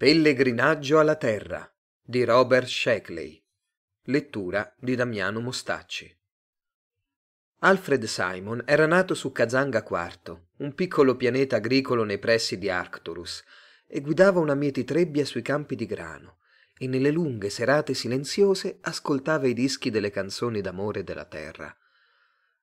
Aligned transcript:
Pellegrinaggio 0.00 0.98
alla 0.98 1.16
Terra 1.16 1.70
di 2.02 2.24
Robert 2.24 2.66
Sheckley. 2.66 3.38
Lettura 4.04 4.74
di 4.78 4.94
Damiano 4.94 5.40
Mostacci. 5.40 6.10
Alfred 7.58 8.04
Simon 8.04 8.62
era 8.64 8.86
nato 8.86 9.12
su 9.12 9.30
Kazanga 9.30 9.84
IV, 9.86 10.40
un 10.56 10.74
piccolo 10.74 11.16
pianeta 11.16 11.56
agricolo 11.56 12.04
nei 12.04 12.18
pressi 12.18 12.56
di 12.56 12.70
Arcturus, 12.70 13.44
e 13.86 14.00
guidava 14.00 14.40
una 14.40 14.54
mieti 14.54 14.84
trebbia 14.84 15.26
sui 15.26 15.42
campi 15.42 15.76
di 15.76 15.84
grano, 15.84 16.38
e 16.78 16.86
nelle 16.86 17.10
lunghe 17.10 17.50
serate 17.50 17.92
silenziose 17.92 18.78
ascoltava 18.80 19.48
i 19.48 19.52
dischi 19.52 19.90
delle 19.90 20.08
canzoni 20.08 20.62
d'amore 20.62 21.04
della 21.04 21.26
terra. 21.26 21.76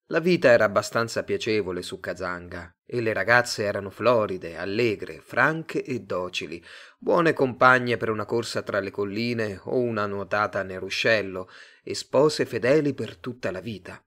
La 0.10 0.22
vita 0.22 0.48
era 0.48 0.64
abbastanza 0.64 1.24
piacevole 1.24 1.82
su 1.82 2.00
Kazanga 2.00 2.74
e 2.86 3.02
le 3.02 3.12
ragazze 3.12 3.64
erano 3.64 3.90
floride, 3.90 4.56
allegre, 4.56 5.20
franche 5.20 5.84
e 5.84 6.00
docili, 6.00 6.64
buone 6.98 7.34
compagne 7.34 7.98
per 7.98 8.10
una 8.10 8.24
corsa 8.24 8.62
tra 8.62 8.80
le 8.80 8.90
colline 8.90 9.60
o 9.66 9.80
una 9.80 10.06
nuotata 10.06 10.64
nel 10.64 10.80
ruscello 10.80 11.50
e 11.84 11.94
spose 11.94 12.46
fedeli 12.46 12.94
per 12.94 13.18
tutta 13.18 13.52
la 13.52 13.60
vita. 13.60 14.02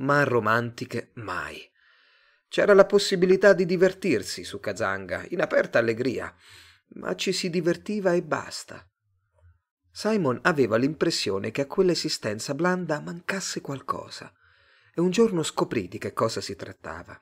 Ma 0.00 0.24
romantiche 0.24 1.12
mai. 1.14 1.66
C'era 2.46 2.74
la 2.74 2.84
possibilità 2.84 3.54
di 3.54 3.64
divertirsi 3.64 4.44
su 4.44 4.60
Kazanga, 4.60 5.24
in 5.30 5.40
aperta 5.40 5.78
allegria, 5.78 6.34
ma 6.96 7.14
ci 7.14 7.32
si 7.32 7.48
divertiva 7.48 8.12
e 8.12 8.22
basta. 8.22 8.86
Simon 9.90 10.38
aveva 10.42 10.76
l'impressione 10.76 11.50
che 11.50 11.62
a 11.62 11.66
quell'esistenza 11.66 12.54
blanda 12.54 13.00
mancasse 13.00 13.62
qualcosa 13.62 14.30
e 15.00 15.02
un 15.02 15.10
giorno 15.10 15.42
scoprì 15.42 15.88
di 15.88 15.96
che 15.96 16.12
cosa 16.12 16.42
si 16.42 16.54
trattava. 16.54 17.18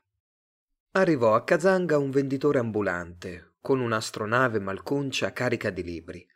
Arrivò 0.92 1.37
a 1.37 1.45
Kazanga 1.45 1.96
un 1.96 2.10
venditore 2.10 2.59
ambulante, 2.59 3.52
con 3.60 3.78
un'astronave 3.78 4.59
malconcia 4.59 5.32
carica 5.32 5.70
di 5.70 5.84
libri. 5.84 6.27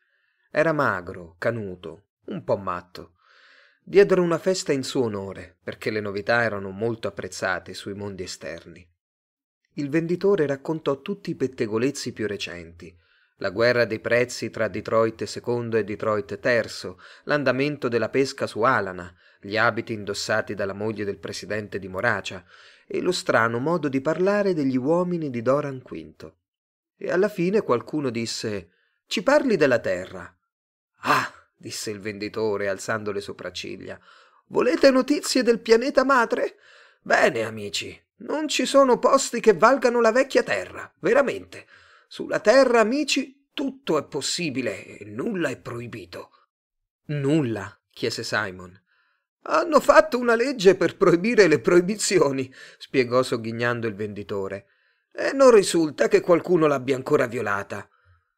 Era 0.52 0.72
magro, 0.72 1.34
canuto, 1.38 2.10
un 2.26 2.44
po' 2.44 2.56
matto. 2.56 3.14
Diedero 3.82 4.22
una 4.22 4.38
festa 4.38 4.72
in 4.72 4.84
suo 4.84 5.02
onore, 5.02 5.58
perché 5.60 5.90
le 5.90 6.00
novità 6.00 6.44
erano 6.44 6.70
molto 6.70 7.08
apprezzate 7.08 7.74
sui 7.74 7.94
mondi 7.94 8.22
esterni. 8.22 8.88
Il 9.74 9.88
venditore 9.88 10.46
raccontò 10.46 11.00
tutti 11.00 11.30
i 11.30 11.34
pettegolezzi 11.34 12.12
più 12.12 12.28
recenti, 12.28 12.96
la 13.38 13.50
guerra 13.50 13.84
dei 13.84 13.98
prezzi 13.98 14.50
tra 14.50 14.68
Detroit 14.68 15.22
II 15.22 15.76
e 15.76 15.82
Detroit 15.82 16.38
III, 16.40 16.94
l'andamento 17.24 17.88
della 17.88 18.10
pesca 18.10 18.46
su 18.46 18.62
Alana, 18.62 19.12
gli 19.44 19.56
abiti 19.56 19.92
indossati 19.92 20.54
dalla 20.54 20.72
moglie 20.72 21.04
del 21.04 21.18
presidente 21.18 21.80
di 21.80 21.88
Moracia 21.88 22.44
e 22.86 23.00
lo 23.00 23.10
strano 23.10 23.58
modo 23.58 23.88
di 23.88 24.00
parlare 24.00 24.54
degli 24.54 24.76
uomini 24.76 25.30
di 25.30 25.42
Doran 25.42 25.82
V. 25.84 26.32
E 26.96 27.10
alla 27.10 27.28
fine 27.28 27.62
qualcuno 27.62 28.10
disse 28.10 28.70
Ci 29.06 29.24
parli 29.24 29.56
della 29.56 29.80
terra. 29.80 30.32
Ah, 31.00 31.32
disse 31.56 31.90
il 31.90 31.98
venditore 31.98 32.68
alzando 32.68 33.10
le 33.10 33.20
sopracciglia. 33.20 33.98
Volete 34.46 34.90
notizie 34.92 35.42
del 35.42 35.58
pianeta 35.58 36.04
madre? 36.04 36.56
Bene, 37.00 37.42
amici, 37.42 38.00
non 38.18 38.46
ci 38.46 38.64
sono 38.64 39.00
posti 39.00 39.40
che 39.40 39.54
valgano 39.54 40.00
la 40.00 40.12
vecchia 40.12 40.44
terra, 40.44 40.90
veramente. 41.00 41.66
Sulla 42.06 42.38
terra, 42.38 42.78
amici, 42.78 43.48
tutto 43.52 43.98
è 43.98 44.04
possibile 44.04 44.98
e 44.98 45.04
nulla 45.04 45.48
è 45.48 45.58
proibito. 45.58 46.30
Nulla? 47.06 47.76
chiese 47.90 48.22
Simon. 48.22 48.81
Hanno 49.44 49.80
fatto 49.80 50.18
una 50.18 50.36
legge 50.36 50.76
per 50.76 50.96
proibire 50.96 51.48
le 51.48 51.58
proibizioni, 51.58 52.52
spiegò 52.78 53.22
sogghignando 53.24 53.88
il 53.88 53.94
venditore, 53.94 54.66
e 55.12 55.32
non 55.32 55.50
risulta 55.50 56.06
che 56.06 56.20
qualcuno 56.20 56.68
l'abbia 56.68 56.94
ancora 56.94 57.26
violata. 57.26 57.88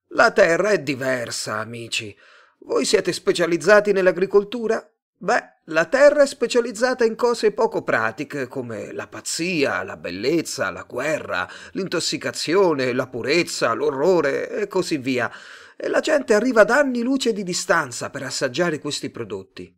La 0.08 0.30
terra 0.30 0.70
è 0.70 0.80
diversa, 0.80 1.58
amici. 1.58 2.16
Voi 2.60 2.86
siete 2.86 3.12
specializzati 3.12 3.92
nell'agricoltura? 3.92 4.88
Beh, 5.16 5.52
la 5.64 5.84
terra 5.84 6.22
è 6.22 6.26
specializzata 6.26 7.04
in 7.04 7.16
cose 7.16 7.52
poco 7.52 7.82
pratiche 7.82 8.46
come 8.46 8.92
la 8.92 9.06
pazzia, 9.06 9.82
la 9.82 9.96
bellezza, 9.96 10.70
la 10.70 10.84
guerra, 10.88 11.48
l'intossicazione, 11.72 12.92
la 12.92 13.08
purezza, 13.08 13.72
l'orrore 13.74 14.48
e 14.50 14.66
così 14.68 14.96
via. 14.96 15.30
E 15.76 15.88
la 15.88 16.00
gente 16.00 16.32
arriva 16.32 16.64
da 16.64 16.78
anni 16.78 17.02
luce 17.02 17.32
di 17.32 17.42
distanza 17.42 18.08
per 18.08 18.22
assaggiare 18.22 18.78
questi 18.78 19.10
prodotti. 19.10 19.74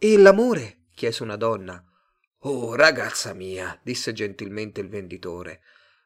E 0.00 0.16
l'amore? 0.16 0.84
chiese 0.94 1.24
una 1.24 1.34
donna. 1.34 1.82
Oh, 2.42 2.76
ragazza 2.76 3.34
mia, 3.34 3.76
disse 3.82 4.12
gentilmente 4.12 4.80
il 4.80 4.88
venditore, 4.88 5.60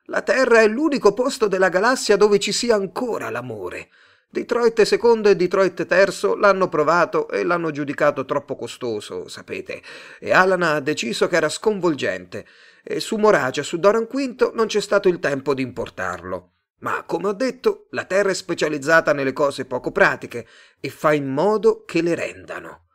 la 0.07 0.23
Terra 0.23 0.63
è 0.63 0.67
l'unico 0.67 1.13
posto 1.13 1.47
della 1.47 1.69
galassia 1.69 2.17
dove 2.17 2.39
ci 2.39 2.53
sia 2.53 2.75
ancora 2.75 3.29
l'amore. 3.29 3.91
Detroit 4.31 4.79
II 4.79 5.29
e 5.29 5.37
Detroit 5.37 5.87
III 5.87 6.39
l'hanno 6.39 6.71
provato 6.71 7.29
e 7.29 7.45
l'hanno 7.45 7.71
giudicato 7.71 8.25
troppo 8.25 8.57
costoso, 8.57 9.29
sapete, 9.29 9.83
e 10.19 10.33
Alan 10.33 10.63
ha 10.63 10.81
deciso 10.81 11.29
che 11.29 11.37
era 11.37 11.51
sconvolgente, 11.51 12.47
e 12.83 12.99
su 12.99 13.17
Moragia, 13.17 13.63
su 13.63 13.79
Doran 13.79 14.09
V, 14.11 14.53
non 14.55 14.69
c'è 14.69 14.81
stato 14.81 15.09
il 15.09 15.19
tempo 15.19 15.53
di 15.53 15.61
importarlo. 15.61 16.53
Ma, 16.79 17.03
come 17.05 17.29
ho 17.29 17.35
detto, 17.35 17.89
la 17.91 18.05
Terra 18.05 18.31
è 18.31 18.35
specializzata 18.35 19.13
nelle 19.13 19.35
cose 19.35 19.67
poco 19.67 19.93
pratiche 19.93 20.47
e 20.81 20.89
fa 20.89 21.13
in 21.13 21.29
modo 21.29 21.85
che 21.85 22.01
le 22.01 22.15
rendano. 22.15 22.87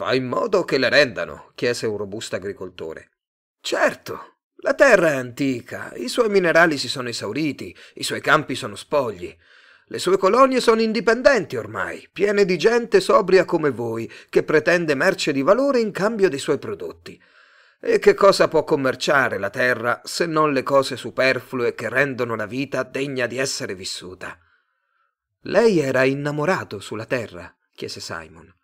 Fa 0.00 0.14
in 0.14 0.26
modo 0.26 0.64
che 0.64 0.78
le 0.78 0.88
rendano? 0.88 1.52
chiese 1.54 1.84
un 1.84 1.98
robusto 1.98 2.34
agricoltore. 2.34 3.10
Certo, 3.60 4.36
la 4.60 4.72
terra 4.72 5.10
è 5.10 5.16
antica, 5.16 5.92
i 5.94 6.08
suoi 6.08 6.30
minerali 6.30 6.78
si 6.78 6.88
sono 6.88 7.10
esauriti, 7.10 7.76
i 7.96 8.02
suoi 8.02 8.22
campi 8.22 8.54
sono 8.54 8.76
spogli. 8.76 9.36
Le 9.84 9.98
sue 9.98 10.16
colonie 10.16 10.62
sono 10.62 10.80
indipendenti 10.80 11.56
ormai, 11.56 12.08
piene 12.10 12.46
di 12.46 12.56
gente 12.56 12.98
sobria 12.98 13.44
come 13.44 13.68
voi, 13.68 14.10
che 14.30 14.42
pretende 14.42 14.94
merce 14.94 15.32
di 15.32 15.42
valore 15.42 15.80
in 15.80 15.90
cambio 15.90 16.30
dei 16.30 16.38
suoi 16.38 16.56
prodotti. 16.56 17.22
E 17.78 17.98
che 17.98 18.14
cosa 18.14 18.48
può 18.48 18.64
commerciare 18.64 19.36
la 19.36 19.50
terra 19.50 20.00
se 20.02 20.24
non 20.24 20.54
le 20.54 20.62
cose 20.62 20.96
superflue 20.96 21.74
che 21.74 21.90
rendono 21.90 22.36
la 22.36 22.46
vita 22.46 22.84
degna 22.84 23.26
di 23.26 23.36
essere 23.36 23.74
vissuta? 23.74 24.38
Lei 25.42 25.78
era 25.78 26.04
innamorato 26.04 26.80
sulla 26.80 27.04
terra? 27.04 27.54
chiese 27.74 28.00
Simon. 28.00 28.54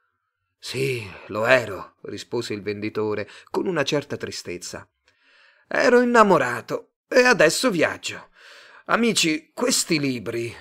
Sì, 0.58 1.08
lo 1.28 1.46
ero, 1.46 1.94
rispose 2.02 2.52
il 2.54 2.62
venditore 2.62 3.28
con 3.50 3.66
una 3.66 3.84
certa 3.84 4.16
tristezza. 4.16 4.88
Ero 5.68 6.00
innamorato 6.00 6.94
e 7.08 7.22
adesso 7.24 7.70
viaggio. 7.70 8.30
Amici, 8.86 9.50
questi 9.52 9.98
libri. 9.98 10.54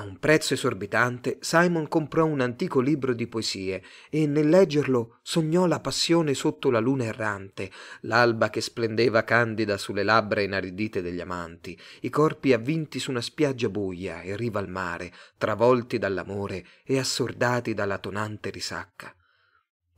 A 0.00 0.02
un 0.02 0.18
prezzo 0.18 0.54
esorbitante 0.54 1.36
Simon 1.42 1.86
comprò 1.86 2.24
un 2.24 2.40
antico 2.40 2.80
libro 2.80 3.12
di 3.12 3.26
poesie 3.26 3.82
e 4.08 4.26
nel 4.26 4.48
leggerlo 4.48 5.18
sognò 5.20 5.66
la 5.66 5.78
passione 5.78 6.32
sotto 6.32 6.70
la 6.70 6.78
luna 6.78 7.04
errante, 7.04 7.70
l'alba 8.02 8.48
che 8.48 8.62
splendeva 8.62 9.24
candida 9.24 9.76
sulle 9.76 10.02
labbra 10.02 10.40
inaridite 10.40 11.02
degli 11.02 11.20
amanti, 11.20 11.78
i 12.00 12.08
corpi 12.08 12.54
avvinti 12.54 12.98
su 12.98 13.10
una 13.10 13.20
spiaggia 13.20 13.68
buia 13.68 14.22
e 14.22 14.36
riva 14.36 14.58
al 14.58 14.70
mare, 14.70 15.12
travolti 15.36 15.98
dall'amore 15.98 16.64
e 16.82 16.98
assordati 16.98 17.74
dalla 17.74 17.98
tonante 17.98 18.48
risacca. 18.48 19.14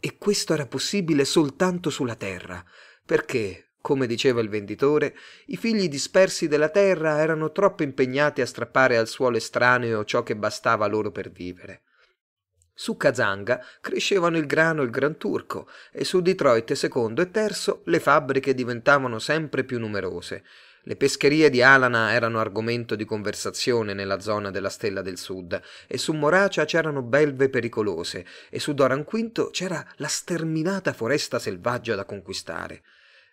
E 0.00 0.18
questo 0.18 0.52
era 0.52 0.66
possibile 0.66 1.24
soltanto 1.24 1.90
sulla 1.90 2.16
terra, 2.16 2.60
perché, 3.06 3.71
come 3.82 4.06
diceva 4.06 4.40
il 4.40 4.48
venditore, 4.48 5.14
i 5.46 5.58
figli 5.58 5.88
dispersi 5.88 6.48
della 6.48 6.70
terra 6.70 7.18
erano 7.18 7.52
troppo 7.52 7.82
impegnati 7.82 8.40
a 8.40 8.46
strappare 8.46 8.96
al 8.96 9.08
suolo 9.08 9.36
estraneo 9.36 10.04
ciò 10.04 10.22
che 10.22 10.36
bastava 10.36 10.86
loro 10.86 11.10
per 11.10 11.30
vivere. 11.30 11.82
Su 12.72 12.96
Kazanga 12.96 13.62
crescevano 13.80 14.38
il 14.38 14.46
grano 14.46 14.80
e 14.80 14.86
il 14.86 14.90
gran 14.90 15.18
turco 15.18 15.68
e 15.92 16.04
su 16.04 16.22
Detroit 16.22 16.72
secondo 16.72 17.20
e 17.20 17.30
terzo 17.30 17.82
le 17.84 18.00
fabbriche 18.00 18.54
diventavano 18.54 19.18
sempre 19.18 19.64
più 19.64 19.78
numerose. 19.78 20.42
Le 20.84 20.96
pescherie 20.96 21.50
di 21.50 21.62
Alana 21.62 22.12
erano 22.12 22.40
argomento 22.40 22.96
di 22.96 23.04
conversazione 23.04 23.94
nella 23.94 24.18
zona 24.18 24.50
della 24.50 24.70
Stella 24.70 25.02
del 25.02 25.18
Sud 25.18 25.60
e 25.86 25.98
su 25.98 26.12
Moracia 26.12 26.64
c'erano 26.64 27.02
belve 27.02 27.48
pericolose 27.48 28.26
e 28.48 28.58
su 28.58 28.72
Doran 28.74 29.04
V 29.08 29.50
c'era 29.50 29.86
la 29.96 30.08
sterminata 30.08 30.92
foresta 30.92 31.38
selvaggia 31.38 31.94
da 31.94 32.04
conquistare. 32.04 32.82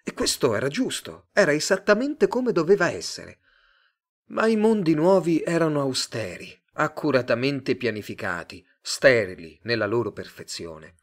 E 0.09 0.13
questo 0.15 0.55
era 0.55 0.69
giusto, 0.69 1.27
era 1.33 1.53
esattamente 1.53 2.27
come 2.27 2.51
doveva 2.51 2.89
essere. 2.89 3.41
Ma 4.29 4.47
i 4.47 4.55
mondi 4.55 4.95
nuovi 4.95 5.43
erano 5.43 5.81
austeri, 5.81 6.51
accuratamente 6.73 7.75
pianificati, 7.75 8.65
sterili 8.81 9.59
nella 9.65 9.85
loro 9.85 10.11
perfezione. 10.11 10.95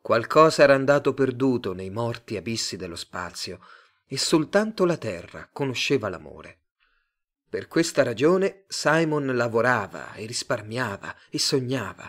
Qualcosa 0.00 0.62
era 0.62 0.74
andato 0.74 1.14
perduto 1.14 1.72
nei 1.72 1.90
morti 1.90 2.36
abissi 2.36 2.76
dello 2.76 2.94
spazio 2.94 3.58
e 4.06 4.16
soltanto 4.16 4.84
la 4.84 4.96
terra 4.96 5.48
conosceva 5.52 6.08
l'amore. 6.08 6.60
Per 7.48 7.66
questa 7.66 8.04
ragione 8.04 8.66
Simon 8.68 9.34
lavorava 9.34 10.14
e 10.14 10.26
risparmiava 10.26 11.12
e 11.28 11.40
sognava 11.40 12.08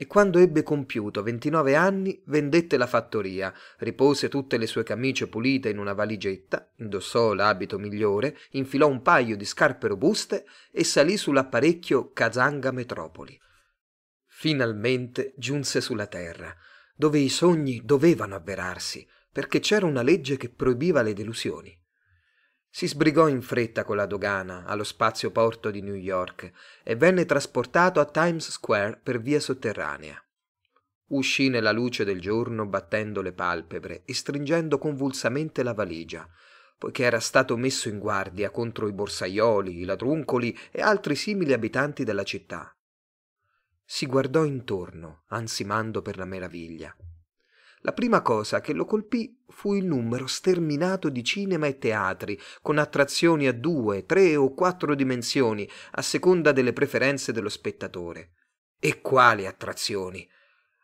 e 0.00 0.06
quando 0.06 0.38
ebbe 0.38 0.62
compiuto 0.62 1.24
29 1.24 1.74
anni 1.74 2.22
vendette 2.26 2.76
la 2.76 2.86
fattoria, 2.86 3.52
ripose 3.78 4.28
tutte 4.28 4.56
le 4.56 4.68
sue 4.68 4.84
camicie 4.84 5.26
pulite 5.26 5.70
in 5.70 5.78
una 5.78 5.92
valigetta, 5.92 6.70
indossò 6.76 7.32
l'abito 7.32 7.80
migliore, 7.80 8.38
infilò 8.52 8.86
un 8.86 9.02
paio 9.02 9.36
di 9.36 9.44
scarpe 9.44 9.88
robuste 9.88 10.46
e 10.70 10.84
salì 10.84 11.16
sull'apparecchio 11.16 12.12
Kazanga 12.12 12.70
Metropoli. 12.70 13.36
Finalmente 14.24 15.34
giunse 15.36 15.80
sulla 15.80 16.06
terra, 16.06 16.54
dove 16.94 17.18
i 17.18 17.28
sogni 17.28 17.82
dovevano 17.84 18.36
avverarsi, 18.36 19.04
perché 19.32 19.58
c'era 19.58 19.84
una 19.84 20.02
legge 20.02 20.36
che 20.36 20.48
proibiva 20.48 21.02
le 21.02 21.12
delusioni. 21.12 21.76
Si 22.70 22.86
sbrigò 22.86 23.28
in 23.28 23.42
fretta 23.42 23.84
con 23.84 23.96
la 23.96 24.06
dogana 24.06 24.64
allo 24.66 24.84
spazio 24.84 25.30
porto 25.30 25.70
di 25.70 25.80
New 25.80 25.94
York 25.94 26.52
e 26.84 26.96
venne 26.96 27.24
trasportato 27.24 27.98
a 27.98 28.04
Times 28.04 28.50
Square 28.50 29.00
per 29.02 29.20
via 29.20 29.40
sotterranea. 29.40 30.22
Uscì 31.08 31.48
nella 31.48 31.72
luce 31.72 32.04
del 32.04 32.20
giorno 32.20 32.66
battendo 32.66 33.22
le 33.22 33.32
palpebre 33.32 34.02
e 34.04 34.12
stringendo 34.12 34.76
convulsamente 34.76 35.62
la 35.62 35.72
valigia, 35.72 36.28
poiché 36.76 37.04
era 37.04 37.18
stato 37.18 37.56
messo 37.56 37.88
in 37.88 37.98
guardia 37.98 38.50
contro 38.50 38.86
i 38.86 38.92
borsaioli, 38.92 39.80
i 39.80 39.84
ladruncoli 39.84 40.56
e 40.70 40.82
altri 40.82 41.16
simili 41.16 41.54
abitanti 41.54 42.04
della 42.04 42.24
città. 42.24 42.70
Si 43.84 44.04
guardò 44.04 44.44
intorno, 44.44 45.24
ansimando 45.28 46.02
per 46.02 46.18
la 46.18 46.26
meraviglia. 46.26 46.94
La 47.82 47.92
prima 47.92 48.22
cosa 48.22 48.60
che 48.60 48.72
lo 48.72 48.84
colpì 48.84 49.44
fu 49.48 49.74
il 49.74 49.84
numero 49.84 50.26
sterminato 50.26 51.08
di 51.08 51.22
cinema 51.22 51.66
e 51.66 51.78
teatri, 51.78 52.38
con 52.60 52.78
attrazioni 52.78 53.46
a 53.46 53.52
due, 53.52 54.04
tre 54.04 54.34
o 54.36 54.52
quattro 54.54 54.94
dimensioni, 54.94 55.68
a 55.92 56.02
seconda 56.02 56.52
delle 56.52 56.72
preferenze 56.72 57.32
dello 57.32 57.48
spettatore. 57.48 58.32
E 58.80 59.00
quali 59.00 59.46
attrazioni! 59.46 60.28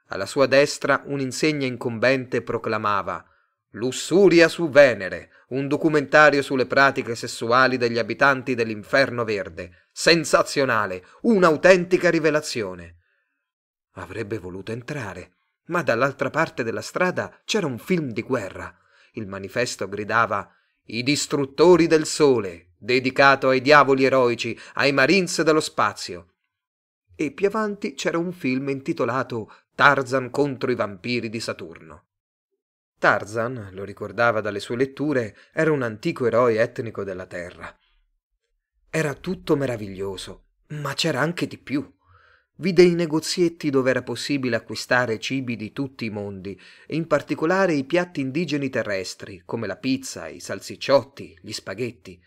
Alla 0.08 0.26
sua 0.26 0.46
destra 0.46 1.02
un'insegna 1.06 1.66
incombente 1.66 2.42
proclamava 2.42 3.24
Lussuria 3.70 4.46
su 4.48 4.68
Venere, 4.68 5.30
un 5.48 5.66
documentario 5.66 6.42
sulle 6.42 6.66
pratiche 6.66 7.16
sessuali 7.16 7.76
degli 7.76 7.98
abitanti 7.98 8.54
dell'inferno 8.54 9.24
verde. 9.24 9.88
Sensazionale, 9.90 11.04
un'autentica 11.22 12.08
rivelazione. 12.08 12.98
Avrebbe 13.94 14.38
voluto 14.38 14.70
entrare, 14.70 15.32
ma 15.66 15.82
dall'altra 15.82 16.30
parte 16.30 16.62
della 16.62 16.82
strada 16.82 17.40
c'era 17.44 17.66
un 17.66 17.78
film 17.78 18.10
di 18.10 18.22
guerra. 18.22 18.76
Il 19.12 19.26
manifesto 19.26 19.88
gridava 19.88 20.52
I 20.84 21.02
distruttori 21.02 21.86
del 21.86 22.06
sole, 22.06 22.72
dedicato 22.76 23.48
ai 23.48 23.60
diavoli 23.60 24.04
eroici, 24.04 24.58
ai 24.74 24.92
Marines 24.92 25.40
dello 25.42 25.60
spazio. 25.60 26.32
E 27.14 27.30
più 27.30 27.46
avanti 27.46 27.94
c'era 27.94 28.18
un 28.18 28.32
film 28.32 28.68
intitolato 28.68 29.50
Tarzan 29.74 30.30
contro 30.30 30.70
i 30.70 30.74
vampiri 30.74 31.30
di 31.30 31.40
Saturno. 31.40 32.06
Tarzan, 32.98 33.70
lo 33.72 33.84
ricordava 33.84 34.40
dalle 34.40 34.60
sue 34.60 34.76
letture, 34.76 35.36
era 35.52 35.72
un 35.72 35.82
antico 35.82 36.26
eroe 36.26 36.60
etnico 36.60 37.04
della 37.04 37.26
Terra. 37.26 37.76
Era 38.90 39.14
tutto 39.14 39.56
meraviglioso, 39.56 40.44
ma 40.68 40.94
c'era 40.94 41.20
anche 41.20 41.46
di 41.46 41.58
più. 41.58 41.86
Vide 42.56 42.84
i 42.84 42.94
negozietti 42.94 43.68
dove 43.68 43.90
era 43.90 44.02
possibile 44.02 44.54
acquistare 44.54 45.18
cibi 45.18 45.56
di 45.56 45.72
tutti 45.72 46.04
i 46.04 46.10
mondi, 46.10 46.58
e 46.86 46.94
in 46.94 47.08
particolare 47.08 47.74
i 47.74 47.84
piatti 47.84 48.20
indigeni 48.20 48.70
terrestri, 48.70 49.42
come 49.44 49.66
la 49.66 49.76
pizza, 49.76 50.28
i 50.28 50.38
salsicciotti, 50.38 51.36
gli 51.40 51.50
spaghetti. 51.50 52.20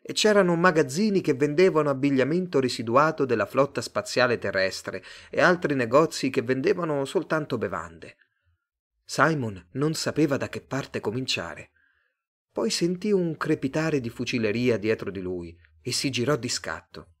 E 0.00 0.12
c'erano 0.12 0.54
magazzini 0.54 1.20
che 1.20 1.34
vendevano 1.34 1.90
abbigliamento 1.90 2.60
residuato 2.60 3.24
della 3.24 3.46
flotta 3.46 3.80
spaziale 3.80 4.38
terrestre 4.38 5.02
e 5.28 5.40
altri 5.40 5.74
negozi 5.74 6.30
che 6.30 6.42
vendevano 6.42 7.04
soltanto 7.04 7.58
bevande. 7.58 8.16
Simon 9.04 9.70
non 9.72 9.94
sapeva 9.94 10.36
da 10.36 10.48
che 10.48 10.60
parte 10.60 11.00
cominciare. 11.00 11.70
Poi 12.52 12.70
sentì 12.70 13.10
un 13.10 13.36
crepitare 13.36 14.00
di 14.00 14.08
fucileria 14.08 14.78
dietro 14.78 15.10
di 15.10 15.20
lui 15.20 15.56
e 15.82 15.90
si 15.90 16.10
girò 16.10 16.36
di 16.36 16.48
scatto. 16.48 17.13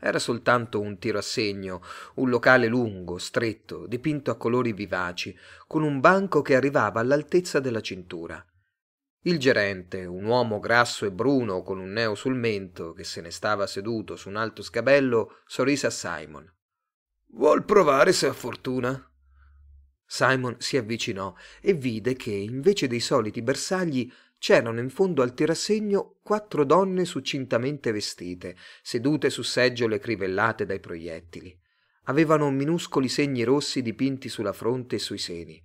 Era 0.00 0.18
soltanto 0.18 0.80
un 0.80 0.98
tiro 0.98 1.18
a 1.18 1.22
segno, 1.22 1.82
un 2.14 2.30
locale 2.30 2.66
lungo, 2.66 3.18
stretto, 3.18 3.86
dipinto 3.86 4.30
a 4.30 4.36
colori 4.36 4.72
vivaci, 4.72 5.36
con 5.66 5.82
un 5.82 6.00
banco 6.00 6.40
che 6.40 6.56
arrivava 6.56 7.00
all'altezza 7.00 7.60
della 7.60 7.82
cintura. 7.82 8.42
Il 9.24 9.38
gerente, 9.38 10.06
un 10.06 10.24
uomo 10.24 10.58
grasso 10.58 11.04
e 11.04 11.12
bruno 11.12 11.62
con 11.62 11.78
un 11.78 11.90
neo 11.90 12.14
sul 12.14 12.34
mento, 12.34 12.94
che 12.94 13.04
se 13.04 13.20
ne 13.20 13.30
stava 13.30 13.66
seduto 13.66 14.16
su 14.16 14.30
un 14.30 14.36
alto 14.36 14.62
scabello, 14.62 15.40
sorrise 15.44 15.88
a 15.88 15.90
Simon. 15.90 16.50
Vuol 17.32 17.64
provare 17.64 18.12
se 18.12 18.26
ha 18.26 18.32
fortuna? 18.32 19.06
Simon 20.06 20.56
si 20.58 20.78
avvicinò 20.78 21.34
e 21.60 21.74
vide 21.74 22.14
che, 22.14 22.32
invece 22.32 22.88
dei 22.88 22.98
soliti 22.98 23.42
bersagli, 23.42 24.10
c'erano 24.40 24.80
in 24.80 24.88
fondo 24.88 25.20
al 25.20 25.34
tirassegno 25.34 26.16
quattro 26.22 26.64
donne 26.64 27.04
succintamente 27.04 27.92
vestite, 27.92 28.56
sedute 28.82 29.28
su 29.28 29.42
seggiole 29.42 29.98
crivellate 29.98 30.64
dai 30.64 30.80
proiettili. 30.80 31.56
Avevano 32.04 32.50
minuscoli 32.50 33.06
segni 33.08 33.44
rossi 33.44 33.82
dipinti 33.82 34.30
sulla 34.30 34.54
fronte 34.54 34.96
e 34.96 34.98
sui 34.98 35.18
seni. 35.18 35.62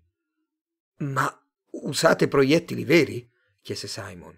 Ma 0.98 1.26
usate 1.72 2.28
proiettili 2.28 2.84
veri? 2.84 3.32
chiese 3.62 3.88
Simon. 3.88 4.38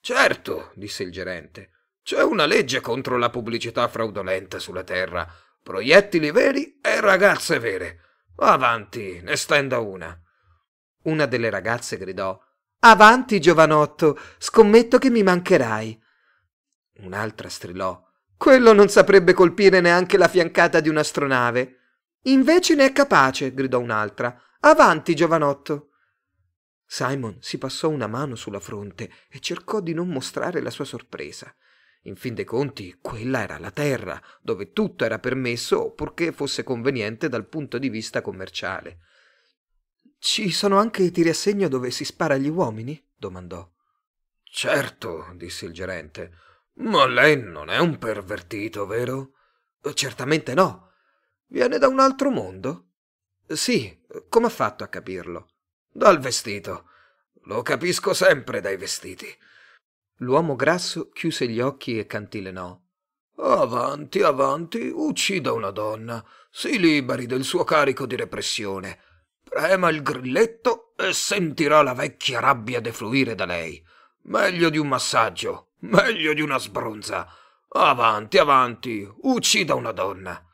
Certo, 0.00 0.72
disse 0.74 1.04
il 1.04 1.12
gerente. 1.12 1.70
C'è 2.02 2.22
una 2.24 2.44
legge 2.44 2.80
contro 2.80 3.16
la 3.16 3.30
pubblicità 3.30 3.86
fraudolenta 3.86 4.58
sulla 4.58 4.82
Terra. 4.82 5.32
Proiettili 5.62 6.32
veri 6.32 6.80
e 6.82 7.00
ragazze 7.00 7.60
vere. 7.60 8.00
Avanti, 8.38 9.20
ne 9.22 9.36
stenda 9.36 9.78
una. 9.78 10.20
Una 11.02 11.26
delle 11.26 11.50
ragazze 11.50 11.96
gridò 11.98 12.36
Avanti, 12.88 13.40
giovanotto, 13.40 14.16
scommetto 14.38 14.98
che 14.98 15.10
mi 15.10 15.24
mancherai. 15.24 16.00
Un'altra 16.98 17.48
strillò. 17.48 18.00
Quello 18.36 18.72
non 18.72 18.88
saprebbe 18.88 19.32
colpire 19.32 19.80
neanche 19.80 20.16
la 20.16 20.28
fiancata 20.28 20.78
di 20.78 20.88
un'astronave. 20.88 21.78
Invece 22.26 22.76
ne 22.76 22.86
è 22.86 22.92
capace, 22.92 23.52
gridò 23.52 23.80
un'altra. 23.80 24.40
Avanti, 24.60 25.16
giovanotto. 25.16 25.94
Simon 26.86 27.38
si 27.40 27.58
passò 27.58 27.88
una 27.88 28.06
mano 28.06 28.36
sulla 28.36 28.60
fronte 28.60 29.10
e 29.30 29.40
cercò 29.40 29.80
di 29.80 29.92
non 29.92 30.06
mostrare 30.06 30.60
la 30.60 30.70
sua 30.70 30.84
sorpresa. 30.84 31.52
In 32.02 32.14
fin 32.14 32.34
dei 32.34 32.44
conti, 32.44 32.98
quella 33.00 33.40
era 33.40 33.58
la 33.58 33.72
terra, 33.72 34.22
dove 34.40 34.70
tutto 34.70 35.04
era 35.04 35.18
permesso 35.18 35.90
purché 35.90 36.30
fosse 36.30 36.62
conveniente 36.62 37.28
dal 37.28 37.48
punto 37.48 37.78
di 37.78 37.88
vista 37.88 38.22
commerciale. 38.22 39.00
Ci 40.26 40.50
sono 40.50 40.76
anche 40.80 41.12
tiri 41.12 41.28
a 41.28 41.34
segno 41.34 41.68
dove 41.68 41.92
si 41.92 42.04
spara 42.04 42.34
agli 42.34 42.48
uomini? 42.48 43.00
domandò. 43.14 43.64
Certo, 44.42 45.30
disse 45.34 45.66
il 45.66 45.72
gerente. 45.72 46.32
Ma 46.78 47.06
lei 47.06 47.40
non 47.40 47.70
è 47.70 47.78
un 47.78 47.96
pervertito, 47.96 48.86
vero? 48.86 49.34
Certamente 49.94 50.52
no. 50.52 50.90
Viene 51.46 51.78
da 51.78 51.86
un 51.86 52.00
altro 52.00 52.30
mondo? 52.30 52.88
Sì, 53.46 54.04
come 54.28 54.46
ha 54.46 54.50
fatto 54.50 54.82
a 54.82 54.88
capirlo? 54.88 55.50
Dal 55.92 56.18
vestito. 56.18 56.88
Lo 57.44 57.62
capisco 57.62 58.12
sempre 58.12 58.60
dai 58.60 58.76
vestiti. 58.76 59.32
L'uomo 60.16 60.56
grasso 60.56 61.08
chiuse 61.10 61.46
gli 61.46 61.60
occhi 61.60 62.00
e 62.00 62.06
cantilenò. 62.06 62.76
Avanti, 63.36 64.22
avanti, 64.22 64.90
uccida 64.92 65.52
una 65.52 65.70
donna, 65.70 66.22
si 66.50 66.80
liberi 66.80 67.26
del 67.26 67.44
suo 67.44 67.62
carico 67.62 68.06
di 68.06 68.16
repressione. 68.16 69.14
Prema 69.56 69.88
il 69.88 70.02
grilletto 70.02 70.92
e 70.98 71.14
sentirà 71.14 71.80
la 71.80 71.94
vecchia 71.94 72.40
rabbia 72.40 72.78
defluire 72.78 73.34
da 73.34 73.46
lei. 73.46 73.82
Meglio 74.24 74.68
di 74.68 74.76
un 74.76 74.86
massaggio, 74.86 75.70
meglio 75.78 76.34
di 76.34 76.42
una 76.42 76.58
sbronza. 76.58 77.26
Avanti, 77.68 78.36
avanti, 78.36 79.10
uccida 79.22 79.74
una 79.74 79.92
donna. 79.92 80.44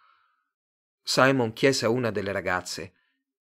Simon 1.03 1.53
chiese 1.53 1.87
a 1.87 1.89
una 1.89 2.13
delle 2.13 2.31
ragazze: 2.31 2.93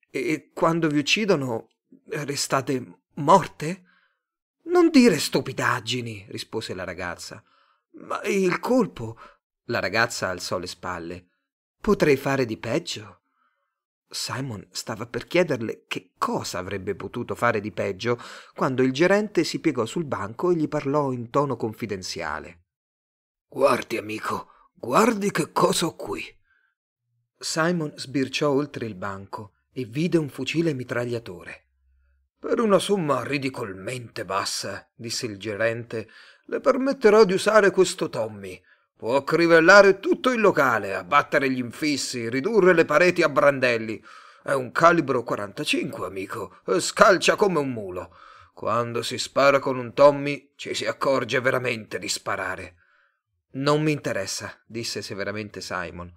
E 0.09 0.49
quando 0.51 0.87
vi 0.87 0.97
uccidono 0.97 1.69
restate 2.07 3.01
morte? 3.17 3.83
Non 4.63 4.89
dire 4.89 5.19
stupidaggini, 5.19 6.25
rispose 6.29 6.73
la 6.73 6.85
ragazza. 6.85 7.43
Ma 7.99 8.19
il 8.23 8.59
colpo. 8.59 9.15
La 9.65 9.79
ragazza 9.79 10.27
alzò 10.27 10.57
le 10.57 10.65
spalle. 10.65 11.27
Potrei 11.79 12.17
fare 12.17 12.45
di 12.45 12.57
peggio. 12.57 13.20
Simon 14.11 14.67
stava 14.71 15.07
per 15.07 15.25
chiederle 15.25 15.85
che 15.87 16.11
cosa 16.17 16.59
avrebbe 16.59 16.95
potuto 16.95 17.33
fare 17.33 17.61
di 17.61 17.71
peggio 17.71 18.19
quando 18.53 18.83
il 18.83 18.91
gerente 18.91 19.45
si 19.45 19.59
piegò 19.59 19.85
sul 19.85 20.03
banco 20.03 20.51
e 20.51 20.55
gli 20.55 20.67
parlò 20.67 21.13
in 21.13 21.29
tono 21.29 21.55
confidenziale. 21.55 22.65
Guardi, 23.47 23.97
amico, 23.97 24.49
guardi 24.73 25.31
che 25.31 25.51
cosa 25.51 25.85
ho 25.85 25.95
qui. 25.95 26.23
Simon 27.37 27.93
sbirciò 27.95 28.51
oltre 28.51 28.85
il 28.85 28.95
banco 28.95 29.53
e 29.71 29.85
vide 29.85 30.17
un 30.17 30.29
fucile 30.29 30.73
mitragliatore. 30.73 31.67
Per 32.37 32.59
una 32.59 32.79
somma 32.79 33.23
ridicolmente 33.23 34.25
bassa, 34.25 34.89
disse 34.93 35.25
il 35.25 35.37
gerente, 35.37 36.09
le 36.45 36.59
permetterò 36.59 37.23
di 37.23 37.33
usare 37.33 37.71
questo 37.71 38.09
Tommy. 38.09 38.61
Può 39.01 39.23
crivellare 39.23 39.99
tutto 39.99 40.29
il 40.29 40.39
locale, 40.39 40.93
abbattere 40.93 41.49
gli 41.49 41.57
infissi, 41.57 42.29
ridurre 42.29 42.71
le 42.75 42.85
pareti 42.85 43.23
a 43.23 43.29
brandelli. 43.29 43.99
È 44.43 44.51
un 44.51 44.71
calibro 44.71 45.23
45, 45.23 46.05
amico, 46.05 46.57
scalcia 46.77 47.35
come 47.35 47.57
un 47.57 47.71
mulo. 47.71 48.15
Quando 48.53 49.01
si 49.01 49.17
spara 49.17 49.57
con 49.57 49.79
un 49.79 49.93
Tommy 49.93 50.51
ci 50.55 50.75
si 50.75 50.85
accorge 50.85 51.41
veramente 51.41 51.97
di 51.97 52.07
sparare. 52.07 52.75
Non 53.53 53.81
mi 53.81 53.91
interessa, 53.91 54.55
disse 54.67 55.01
severamente 55.01 55.61
Simon. 55.61 56.13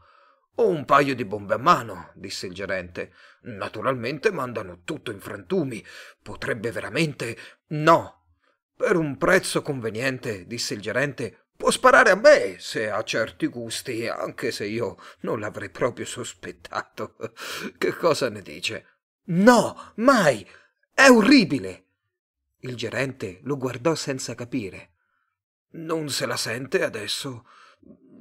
Ho 0.56 0.68
un 0.68 0.84
paio 0.84 1.14
di 1.14 1.24
bombe 1.24 1.54
a 1.54 1.58
mano, 1.58 2.10
disse 2.12 2.48
il 2.48 2.52
gerente. 2.52 3.14
Naturalmente 3.44 4.30
mandano 4.30 4.82
tutto 4.84 5.10
in 5.10 5.20
frantumi. 5.20 5.82
Potrebbe 6.22 6.70
veramente. 6.70 7.34
No. 7.68 8.26
Per 8.76 8.94
un 8.96 9.16
prezzo 9.16 9.62
conveniente, 9.62 10.44
disse 10.46 10.74
il 10.74 10.82
gerente, 10.82 11.43
può 11.56 11.70
sparare 11.70 12.10
a 12.10 12.16
me 12.16 12.56
se 12.58 12.90
ha 12.90 13.02
certi 13.02 13.46
gusti, 13.46 14.06
anche 14.06 14.50
se 14.50 14.66
io 14.66 14.96
non 15.20 15.40
l'avrei 15.40 15.70
proprio 15.70 16.06
sospettato. 16.06 17.16
Che 17.78 17.94
cosa 17.94 18.28
ne 18.28 18.42
dice? 18.42 18.86
No, 19.26 19.92
mai. 19.96 20.46
È 20.92 21.08
orribile. 21.08 21.86
Il 22.60 22.76
gerente 22.76 23.40
lo 23.42 23.56
guardò 23.56 23.94
senza 23.94 24.34
capire. 24.34 24.92
Non 25.72 26.08
se 26.08 26.26
la 26.26 26.36
sente 26.36 26.82
adesso? 26.82 27.46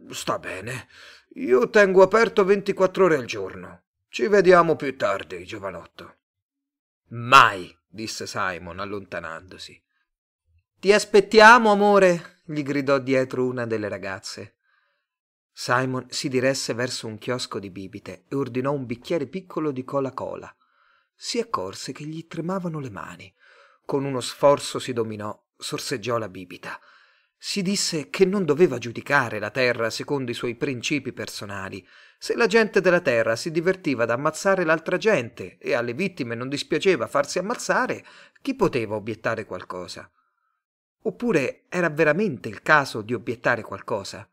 Sta 0.10 0.40
bene. 0.40 0.88
Io 1.36 1.70
tengo 1.70 2.02
aperto 2.02 2.44
24 2.44 3.06
ore 3.06 3.16
al 3.16 3.26
giorno. 3.26 3.84
Ci 4.10 4.28
vediamo 4.28 4.76
più 4.76 4.96
tardi, 4.96 5.46
giovanotto. 5.46 6.18
Mai, 7.10 7.76
disse 7.88 8.28
Simon 8.28 8.80
allontanandosi. 8.80 9.82
Ti 10.80 10.94
aspettiamo, 10.94 11.72
amore, 11.72 12.33
gli 12.44 12.62
gridò 12.62 13.00
dietro 13.00 13.46
una 13.46 13.66
delle 13.66 13.88
ragazze. 13.88 14.56
Simon 15.52 16.08
si 16.10 16.30
diresse 16.30 16.74
verso 16.74 17.08
un 17.08 17.18
chiosco 17.18 17.60
di 17.60 17.70
bibite 17.70 18.26
e 18.28 18.36
ordinò 18.36 18.72
un 18.72 18.86
bicchiere 18.86 19.28
piccolo 19.28 19.72
di 19.72 19.84
cola 19.84 20.12
cola. 20.12 20.54
Si 21.16 21.40
accorse 21.40 21.92
che 21.92 22.06
gli 22.06 22.28
tremavano 22.28 22.80
le 22.80 22.90
mani 22.90 23.34
con 23.86 24.06
uno 24.06 24.22
sforzo 24.22 24.80
si 24.80 24.94
dominò, 24.94 25.38
sorseggiò 25.58 26.18
la 26.18 26.30
bibita. 26.30 26.80
Si 27.38 27.62
disse 27.62 28.10
che 28.10 28.24
non 28.24 28.46
doveva 28.46 28.78
giudicare 28.78 29.40
la 29.40 29.50
terra 29.50 29.90
secondo 29.90 30.32
i 30.32 30.34
suoi 30.34 30.56
principi 30.56 31.12
personali. 31.12 31.86
Se 32.18 32.36
la 32.36 32.48
gente 32.48 32.80
della 32.80 33.02
terra 33.02 33.36
si 33.36 33.52
divertiva 33.52 34.04
ad 34.04 34.12
ammazzare 34.12 34.64
l'altra 34.64 34.98
gente 34.98 35.58
e 35.58 35.74
alle 35.74 35.94
vittime 35.94 36.36
non 36.36 36.48
dispiaceva 36.48 37.08
farsi 37.08 37.40
ammazzare, 37.40 38.06
chi 38.42 38.56
poteva 38.56 38.96
obiettare 38.96 39.46
qualcosa? 39.46 40.10
Oppure 41.04 41.66
era 41.70 41.90
veramente 41.90 42.50
il 42.50 42.62
caso 42.62 43.02
di 43.02 43.14
obiettare 43.14 43.62
qualcosa? 43.62 44.28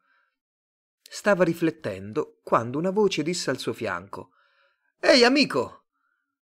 Stava 1.02 1.44
riflettendo 1.44 2.40
quando 2.42 2.78
una 2.78 2.90
voce 2.90 3.22
disse 3.22 3.50
al 3.50 3.58
suo 3.58 3.72
fianco 3.72 4.32
Ehi 5.00 5.24
amico, 5.24 5.80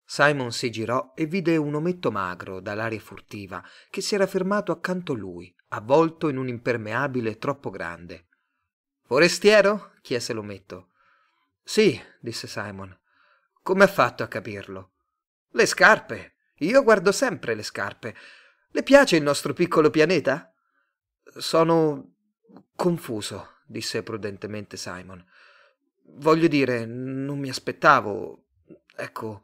Simon 0.05 0.53
si 0.53 0.71
girò 0.71 1.13
e 1.15 1.25
vide 1.25 1.57
un 1.57 1.75
ometto 1.75 2.11
magro 2.11 2.61
dall'aria 2.61 3.01
furtiva 3.01 3.65
che 3.89 4.03
si 4.03 4.15
era 4.15 4.27
fermato 4.27 4.71
accanto 4.71 5.15
a 5.15 5.17
lui, 5.17 5.55
avvolto 5.69 6.29
in 6.29 6.37
un 6.37 6.49
impermeabile 6.49 7.39
troppo 7.39 7.71
grande. 7.71 8.27
Forestiero? 9.05 9.95
chiese 10.03 10.35
l'ometto. 10.35 10.91
Sì, 11.63 11.99
disse 12.21 12.47
Simon. 12.47 12.95
Come 13.63 13.85
ha 13.85 13.89
fatto 13.89 14.23
a 14.23 14.29
capirlo? 14.29 14.91
Le 15.53 15.65
scarpe. 15.65 16.35
Io 16.57 16.83
guardo 16.83 17.11
sempre 17.11 17.55
le 17.55 17.63
scarpe. 17.63 18.15
Le 18.73 18.83
piace 18.83 19.17
il 19.17 19.23
nostro 19.23 19.53
piccolo 19.53 19.91
pianeta? 19.91 20.53
Sono 21.37 22.15
confuso, 22.75 23.61
disse 23.67 24.03
prudentemente 24.03 24.77
Simon. 24.77 25.25
Voglio 26.17 26.49
dire, 26.49 26.85
non 26.85 27.39
mi 27.39 27.49
aspettavo. 27.49 28.47
Ecco, 28.97 29.43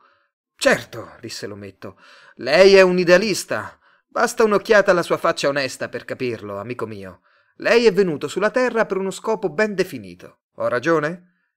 Certo, 0.61 1.13
disse 1.21 1.47
l'ometto, 1.47 2.01
lei 2.39 2.75
è 2.75 2.81
un 2.81 2.99
idealista. 2.99 3.79
Basta 4.09 4.43
un'occhiata 4.43 4.91
alla 4.91 5.05
sua 5.05 5.17
faccia 5.17 5.47
onesta 5.47 5.89
per 5.89 6.05
capirlo, 6.05 6.59
amico 6.59 6.85
mio. 6.85 7.21
Lei 7.59 7.87
è 7.87 7.93
venuto 7.93 8.27
sulla 8.27 8.51
Terra 8.51 8.85
per 8.85 8.97
uno 8.97 9.13
scopo 9.13 9.51
ben 9.51 9.77
definito. 9.77 10.41
Ho 10.57 10.67
ragione? 10.67 11.51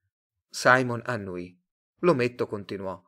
Simon 0.52 1.02
annui. 1.04 1.60
L'ometto 2.02 2.46
continuò. 2.46 3.02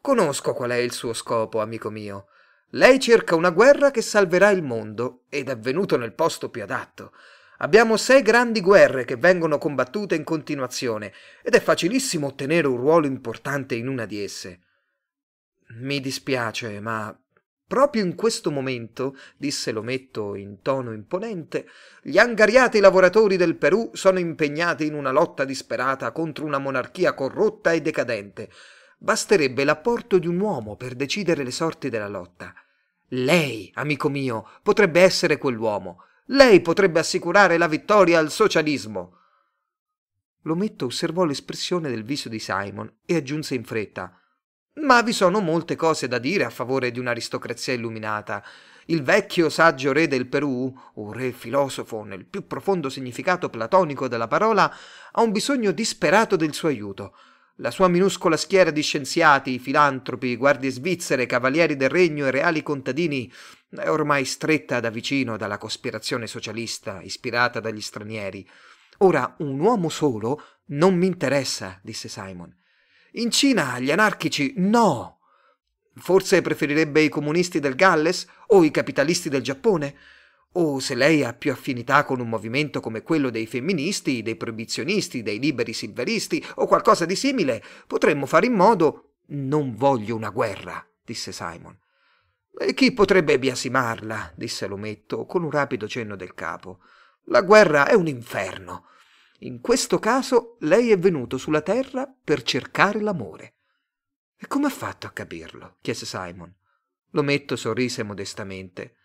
Conosco 0.00 0.52
qual 0.52 0.70
è 0.70 0.76
il 0.76 0.92
suo 0.92 1.12
scopo, 1.12 1.60
amico 1.60 1.90
mio. 1.90 2.28
Lei 2.74 2.98
cerca 2.98 3.36
una 3.36 3.50
guerra 3.50 3.92
che 3.92 4.02
salverà 4.02 4.50
il 4.50 4.64
mondo 4.64 5.22
ed 5.28 5.48
è 5.48 5.56
venuto 5.56 5.96
nel 5.96 6.12
posto 6.12 6.48
più 6.48 6.60
adatto. 6.64 7.12
Abbiamo 7.58 7.96
sei 7.96 8.20
grandi 8.20 8.60
guerre 8.60 9.04
che 9.04 9.14
vengono 9.14 9.58
combattute 9.58 10.16
in 10.16 10.24
continuazione 10.24 11.12
ed 11.44 11.54
è 11.54 11.60
facilissimo 11.60 12.26
ottenere 12.26 12.66
un 12.66 12.76
ruolo 12.76 13.06
importante 13.06 13.76
in 13.76 13.86
una 13.86 14.06
di 14.06 14.20
esse. 14.20 14.60
Mi 15.76 16.00
dispiace, 16.00 16.80
ma 16.80 17.16
proprio 17.64 18.02
in 18.02 18.16
questo 18.16 18.50
momento, 18.50 19.16
disse 19.36 19.70
l'ometto 19.70 20.34
in 20.34 20.60
tono 20.60 20.92
imponente, 20.92 21.68
gli 22.02 22.18
angariati 22.18 22.80
lavoratori 22.80 23.36
del 23.36 23.54
Perù 23.54 23.90
sono 23.92 24.18
impegnati 24.18 24.84
in 24.84 24.94
una 24.94 25.12
lotta 25.12 25.44
disperata 25.44 26.10
contro 26.10 26.44
una 26.44 26.58
monarchia 26.58 27.14
corrotta 27.14 27.70
e 27.70 27.80
decadente. 27.80 28.50
Basterebbe 28.98 29.62
l'apporto 29.62 30.18
di 30.18 30.26
un 30.26 30.40
uomo 30.40 30.74
per 30.74 30.96
decidere 30.96 31.44
le 31.44 31.52
sorti 31.52 31.88
della 31.88 32.08
lotta. 32.08 32.52
Lei, 33.14 33.70
amico 33.74 34.08
mio, 34.08 34.48
potrebbe 34.62 35.00
essere 35.00 35.38
quell'uomo. 35.38 36.04
Lei 36.26 36.60
potrebbe 36.60 36.98
assicurare 37.00 37.58
la 37.58 37.68
vittoria 37.68 38.18
al 38.18 38.30
socialismo. 38.30 39.18
L'ometto 40.42 40.86
osservò 40.86 41.24
l'espressione 41.24 41.90
del 41.90 42.04
viso 42.04 42.28
di 42.28 42.38
Simon 42.38 42.92
e 43.04 43.16
aggiunse 43.16 43.54
in 43.54 43.64
fretta 43.64 44.18
ma 44.84 45.02
vi 45.02 45.12
sono 45.12 45.40
molte 45.40 45.76
cose 45.76 46.08
da 46.08 46.18
dire 46.18 46.44
a 46.44 46.50
favore 46.50 46.90
di 46.90 46.98
un'aristocrazia 46.98 47.74
illuminata. 47.74 48.42
Il 48.86 49.02
vecchio 49.02 49.48
saggio 49.48 49.92
re 49.92 50.08
del 50.08 50.26
Perù, 50.26 50.72
un 50.94 51.12
re 51.12 51.32
filosofo 51.32 52.02
nel 52.02 52.26
più 52.26 52.46
profondo 52.46 52.88
significato 52.88 53.48
platonico 53.48 54.08
della 54.08 54.26
parola, 54.26 54.70
ha 55.12 55.22
un 55.22 55.30
bisogno 55.30 55.70
disperato 55.70 56.36
del 56.36 56.52
suo 56.52 56.68
aiuto. 56.68 57.16
La 57.58 57.70
sua 57.70 57.86
minuscola 57.86 58.36
schiera 58.36 58.72
di 58.72 58.82
scienziati, 58.82 59.60
filantropi, 59.60 60.34
guardie 60.34 60.70
svizzere, 60.70 61.26
cavalieri 61.26 61.76
del 61.76 61.88
regno 61.88 62.26
e 62.26 62.32
reali 62.32 62.64
contadini 62.64 63.32
è 63.70 63.88
ormai 63.88 64.24
stretta 64.24 64.80
da 64.80 64.90
vicino 64.90 65.36
dalla 65.36 65.56
cospirazione 65.56 66.26
socialista 66.26 67.00
ispirata 67.00 67.60
dagli 67.60 67.80
stranieri. 67.80 68.44
Ora, 68.98 69.36
un 69.38 69.60
uomo 69.60 69.88
solo 69.88 70.42
non 70.66 70.96
mi 70.96 71.06
interessa, 71.06 71.78
disse 71.84 72.08
Simon. 72.08 72.52
In 73.12 73.30
Cina 73.30 73.78
gli 73.78 73.92
anarchici 73.92 74.54
no. 74.56 75.20
Forse 75.94 76.42
preferirebbe 76.42 77.02
i 77.02 77.08
comunisti 77.08 77.60
del 77.60 77.76
Galles 77.76 78.26
o 78.48 78.64
i 78.64 78.72
capitalisti 78.72 79.28
del 79.28 79.42
Giappone? 79.42 79.94
O 80.56 80.78
se 80.78 80.94
lei 80.94 81.24
ha 81.24 81.32
più 81.32 81.50
affinità 81.50 82.04
con 82.04 82.20
un 82.20 82.28
movimento 82.28 82.80
come 82.80 83.02
quello 83.02 83.30
dei 83.30 83.46
femministi, 83.46 84.22
dei 84.22 84.36
proibizionisti, 84.36 85.22
dei 85.22 85.40
liberi 85.40 85.72
silveristi 85.72 86.44
o 86.56 86.66
qualcosa 86.66 87.04
di 87.04 87.16
simile, 87.16 87.62
potremmo 87.86 88.26
fare 88.26 88.46
in 88.46 88.54
modo. 88.54 89.14
Non 89.26 89.74
voglio 89.74 90.14
una 90.14 90.30
guerra, 90.30 90.86
disse 91.02 91.32
Simon. 91.32 91.76
E 92.56 92.72
chi 92.72 92.92
potrebbe 92.92 93.38
biasimarla? 93.38 94.32
disse 94.36 94.68
l'ometto 94.68 95.26
con 95.26 95.42
un 95.42 95.50
rapido 95.50 95.88
cenno 95.88 96.14
del 96.14 96.34
capo. 96.34 96.80
La 97.24 97.40
guerra 97.40 97.88
è 97.88 97.94
un 97.94 98.06
inferno. 98.06 98.86
In 99.40 99.60
questo 99.60 99.98
caso 99.98 100.56
lei 100.60 100.92
è 100.92 100.98
venuto 100.98 101.36
sulla 101.36 101.62
terra 101.62 102.06
per 102.06 102.42
cercare 102.42 103.00
l'amore. 103.00 103.54
E 104.36 104.46
come 104.46 104.66
ha 104.66 104.70
fatto 104.70 105.08
a 105.08 105.10
capirlo? 105.10 105.78
chiese 105.80 106.06
Simon. 106.06 106.54
L'ometto 107.10 107.56
sorrise 107.56 108.04
modestamente. 108.04 108.96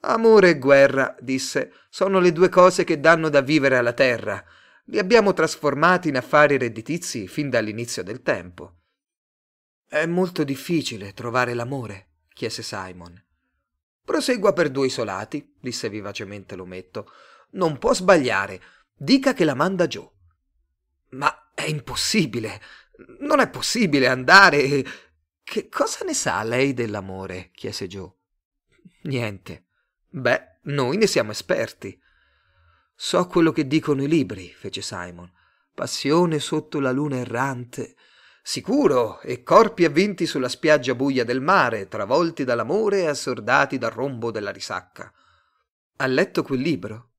Amore 0.00 0.50
e 0.50 0.58
guerra, 0.58 1.16
disse, 1.20 1.72
sono 1.88 2.20
le 2.20 2.32
due 2.32 2.48
cose 2.48 2.84
che 2.84 3.00
danno 3.00 3.28
da 3.28 3.40
vivere 3.40 3.76
alla 3.76 3.92
terra. 3.92 4.42
Li 4.84 4.98
abbiamo 4.98 5.32
trasformati 5.32 6.08
in 6.08 6.16
affari 6.16 6.56
redditizi 6.56 7.26
fin 7.26 7.50
dall'inizio 7.50 8.04
del 8.04 8.22
tempo. 8.22 8.76
È 9.86 10.06
molto 10.06 10.44
difficile 10.44 11.12
trovare 11.14 11.52
l'amore, 11.54 12.10
chiese 12.32 12.62
Simon. 12.62 13.22
Prosegua 14.04 14.52
per 14.52 14.70
due 14.70 14.86
isolati, 14.86 15.56
disse 15.60 15.90
vivacemente 15.90 16.56
l'ometto. 16.56 17.10
Non 17.50 17.78
può 17.78 17.92
sbagliare. 17.92 18.62
Dica 18.94 19.34
che 19.34 19.44
la 19.44 19.54
manda 19.54 19.86
giù. 19.86 20.08
Ma 21.10 21.50
è 21.52 21.64
impossibile. 21.64 22.60
Non 23.20 23.40
è 23.40 23.50
possibile 23.50 24.06
andare. 24.06 24.84
Che 25.42 25.68
cosa 25.68 26.04
ne 26.04 26.14
sa 26.14 26.42
lei 26.42 26.72
dell'amore? 26.72 27.50
chiese 27.52 27.86
Joe. 27.86 28.12
Niente. 29.02 29.67
Beh, 30.18 30.58
noi 30.62 30.96
ne 30.96 31.06
siamo 31.06 31.30
esperti. 31.30 31.96
So 32.94 33.26
quello 33.26 33.52
che 33.52 33.68
dicono 33.68 34.02
i 34.02 34.08
libri, 34.08 34.52
fece 34.52 34.82
Simon. 34.82 35.30
Passione 35.72 36.40
sotto 36.40 36.80
la 36.80 36.90
luna 36.90 37.18
errante. 37.18 37.94
Sicuro, 38.42 39.20
e 39.20 39.44
corpi 39.44 39.84
avvinti 39.84 40.26
sulla 40.26 40.48
spiaggia 40.48 40.96
buia 40.96 41.24
del 41.24 41.40
mare, 41.40 41.86
travolti 41.86 42.42
dall'amore 42.42 43.02
e 43.02 43.06
assordati 43.06 43.78
dal 43.78 43.92
rombo 43.92 44.32
della 44.32 44.50
risacca. 44.50 45.12
Ha 45.98 46.06
letto 46.06 46.42
quel 46.42 46.60
libro? 46.60 47.10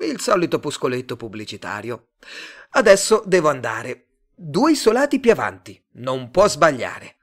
Il 0.00 0.20
solito 0.20 0.58
puscoletto 0.58 1.16
pubblicitario. 1.16 2.08
Adesso 2.70 3.22
devo 3.24 3.48
andare. 3.48 4.08
Due 4.34 4.72
isolati 4.72 5.20
più 5.20 5.30
avanti. 5.30 5.82
Non 5.92 6.30
può 6.30 6.48
sbagliare. 6.48 7.16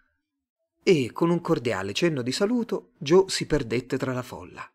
E 0.82 1.12
con 1.12 1.30
un 1.30 1.42
cordiale 1.42 1.94
cenno 1.94 2.24
di 2.24 2.32
saluto, 2.32 2.94
Joe 2.98 3.26
si 3.28 3.46
perdette 3.46 3.98
tra 3.98 4.14
la 4.14 4.24
folla. 4.24 4.68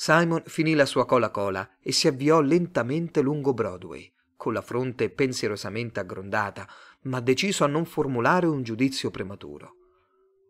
Simon 0.00 0.42
finì 0.46 0.72
la 0.72 0.86
sua 0.86 1.04
cola-cola 1.04 1.76
e 1.78 1.92
si 1.92 2.08
avviò 2.08 2.40
lentamente 2.40 3.20
lungo 3.20 3.52
Broadway, 3.52 4.10
con 4.34 4.54
la 4.54 4.62
fronte 4.62 5.10
pensierosamente 5.10 6.00
aggrondata, 6.00 6.66
ma 7.02 7.20
deciso 7.20 7.64
a 7.64 7.66
non 7.66 7.84
formulare 7.84 8.46
un 8.46 8.62
giudizio 8.62 9.10
prematuro. 9.10 9.74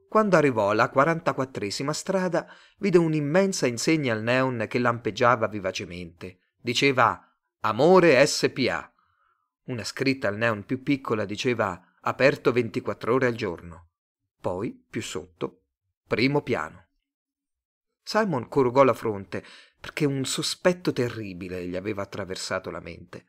Quando 0.08 0.36
arrivò 0.36 0.70
alla 0.70 0.88
44esima 0.94 1.90
strada, 1.90 2.46
vide 2.78 2.98
un'immensa 2.98 3.66
insegna 3.66 4.14
al 4.14 4.22
neon 4.22 4.66
che 4.68 4.78
lampeggiava 4.78 5.48
vivacemente. 5.48 6.38
Diceva 6.60 7.20
Amore 7.62 8.24
SPA. 8.24 8.94
Una 9.64 9.82
scritta 9.82 10.28
al 10.28 10.36
neon 10.36 10.64
più 10.64 10.80
piccola 10.84 11.24
diceva 11.24 11.96
aperto 12.02 12.52
24 12.52 13.14
ore 13.14 13.26
al 13.26 13.34
giorno. 13.34 13.88
Poi, 14.40 14.80
più 14.88 15.02
sotto, 15.02 15.62
primo 16.06 16.40
piano. 16.42 16.89
Simon 18.10 18.48
corrugò 18.48 18.82
la 18.82 18.92
fronte 18.92 19.44
perché 19.78 20.04
un 20.04 20.24
sospetto 20.24 20.92
terribile 20.92 21.64
gli 21.68 21.76
aveva 21.76 22.02
attraversato 22.02 22.68
la 22.68 22.80
mente. 22.80 23.26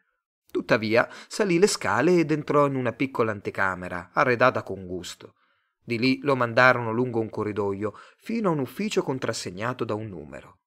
Tuttavia 0.50 1.08
salì 1.28 1.60
le 1.60 1.68
scale 1.68 2.18
ed 2.18 2.32
entrò 2.32 2.66
in 2.66 2.74
una 2.74 2.92
piccola 2.92 3.30
anticamera, 3.30 4.10
arredata 4.12 4.64
con 4.64 4.88
gusto. 4.88 5.36
Di 5.84 6.00
lì 6.00 6.20
lo 6.24 6.36
mandarono 6.36 6.92
lungo 6.92 7.20
un 7.20 7.30
corridoio 7.30 7.94
fino 8.18 8.50
a 8.50 8.54
un 8.54 8.58
ufficio 8.58 9.04
contrassegnato 9.04 9.86
da 9.86 9.94
un 9.94 10.08
numero. 10.08 10.62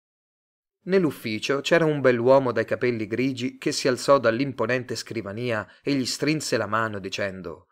Nell'ufficio 0.82 1.60
c'era 1.60 1.84
un 1.84 2.00
bell'uomo 2.00 2.52
dai 2.52 2.66
capelli 2.66 3.08
grigi 3.08 3.58
che 3.58 3.72
si 3.72 3.88
alzò 3.88 4.20
dall'imponente 4.20 4.94
scrivania 4.94 5.68
e 5.82 5.92
gli 5.92 6.06
strinse 6.06 6.56
la 6.56 6.68
mano 6.68 7.00
dicendo 7.00 7.66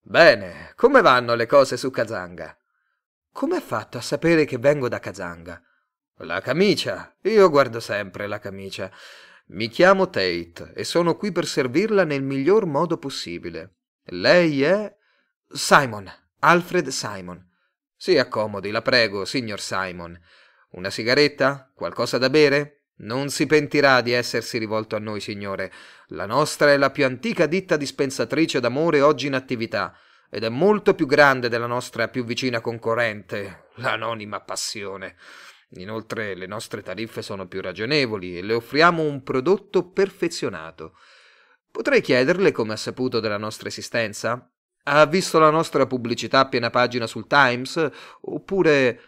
Bene, 0.00 0.72
come 0.74 1.02
vanno 1.02 1.34
le 1.34 1.44
cose 1.44 1.76
su 1.76 1.90
Kazanga? 1.90 2.56
Come 3.30 3.56
ha 3.56 3.60
fatto 3.60 3.98
a 3.98 4.00
sapere 4.00 4.46
che 4.46 4.56
vengo 4.56 4.88
da 4.88 4.98
Kazanga? 4.98 5.62
La 6.24 6.40
camicia. 6.40 7.16
Io 7.22 7.50
guardo 7.50 7.80
sempre 7.80 8.28
la 8.28 8.38
camicia. 8.38 8.90
Mi 9.48 9.68
chiamo 9.68 10.08
Tate 10.08 10.72
e 10.72 10.84
sono 10.84 11.16
qui 11.16 11.32
per 11.32 11.46
servirla 11.46 12.04
nel 12.04 12.22
miglior 12.22 12.64
modo 12.64 12.96
possibile. 12.96 13.78
Lei 14.04 14.62
è. 14.62 14.94
Simon. 15.48 16.08
Alfred 16.38 16.88
Simon. 16.88 17.44
Si 17.96 18.16
accomodi, 18.18 18.70
la 18.70 18.82
prego, 18.82 19.24
signor 19.24 19.60
Simon. 19.60 20.16
Una 20.70 20.90
sigaretta? 20.90 21.72
Qualcosa 21.74 22.18
da 22.18 22.30
bere? 22.30 22.84
Non 22.98 23.30
si 23.30 23.46
pentirà 23.46 24.00
di 24.00 24.12
essersi 24.12 24.58
rivolto 24.58 24.94
a 24.94 25.00
noi, 25.00 25.20
signore. 25.20 25.72
La 26.08 26.26
nostra 26.26 26.70
è 26.70 26.76
la 26.76 26.90
più 26.90 27.04
antica 27.04 27.46
ditta 27.46 27.76
dispensatrice 27.76 28.60
d'amore 28.60 29.00
oggi 29.00 29.26
in 29.26 29.34
attività 29.34 29.92
ed 30.30 30.44
è 30.44 30.48
molto 30.48 30.94
più 30.94 31.06
grande 31.06 31.48
della 31.48 31.66
nostra 31.66 32.08
più 32.08 32.24
vicina 32.24 32.60
concorrente, 32.60 33.66
l'anonima 33.74 34.40
passione. 34.40 35.16
Inoltre 35.76 36.34
le 36.34 36.46
nostre 36.46 36.82
tariffe 36.82 37.22
sono 37.22 37.46
più 37.46 37.60
ragionevoli 37.60 38.36
e 38.36 38.42
le 38.42 38.54
offriamo 38.54 39.02
un 39.02 39.22
prodotto 39.22 39.88
perfezionato. 39.88 40.96
Potrei 41.70 42.02
chiederle 42.02 42.52
come 42.52 42.74
ha 42.74 42.76
saputo 42.76 43.20
della 43.20 43.38
nostra 43.38 43.68
esistenza? 43.68 44.50
Ha 44.84 45.06
visto 45.06 45.38
la 45.38 45.50
nostra 45.50 45.86
pubblicità 45.86 46.40
a 46.40 46.48
piena 46.48 46.70
pagina 46.70 47.06
sul 47.06 47.26
Times? 47.26 47.90
Oppure 48.22 49.00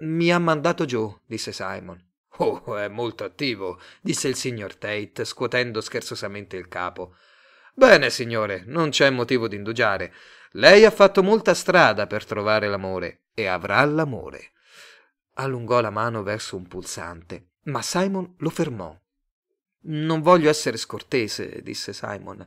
mi 0.00 0.32
ha 0.32 0.38
mandato 0.38 0.84
Joe, 0.84 1.20
disse 1.26 1.52
Simon. 1.52 2.04
Oh, 2.36 2.76
è 2.76 2.88
molto 2.88 3.24
attivo, 3.24 3.78
disse 4.00 4.28
il 4.28 4.34
signor 4.34 4.74
Tate, 4.76 5.24
scuotendo 5.24 5.80
scherzosamente 5.80 6.56
il 6.56 6.68
capo. 6.68 7.14
Bene, 7.74 8.10
signore, 8.10 8.64
non 8.66 8.90
c'è 8.90 9.08
motivo 9.10 9.48
di 9.48 9.56
indugiare. 9.56 10.12
Lei 10.52 10.84
ha 10.84 10.90
fatto 10.90 11.22
molta 11.22 11.54
strada 11.54 12.06
per 12.06 12.26
trovare 12.26 12.68
l'amore 12.68 13.22
e 13.32 13.46
avrà 13.46 13.84
l'amore. 13.84 14.51
Allungò 15.34 15.80
la 15.80 15.90
mano 15.90 16.22
verso 16.22 16.56
un 16.56 16.66
pulsante, 16.66 17.52
ma 17.64 17.80
Simon 17.80 18.34
lo 18.38 18.50
fermò. 18.50 18.94
Non 19.84 20.20
voglio 20.20 20.50
essere 20.50 20.76
scortese, 20.76 21.62
disse 21.62 21.92
Simon, 21.92 22.44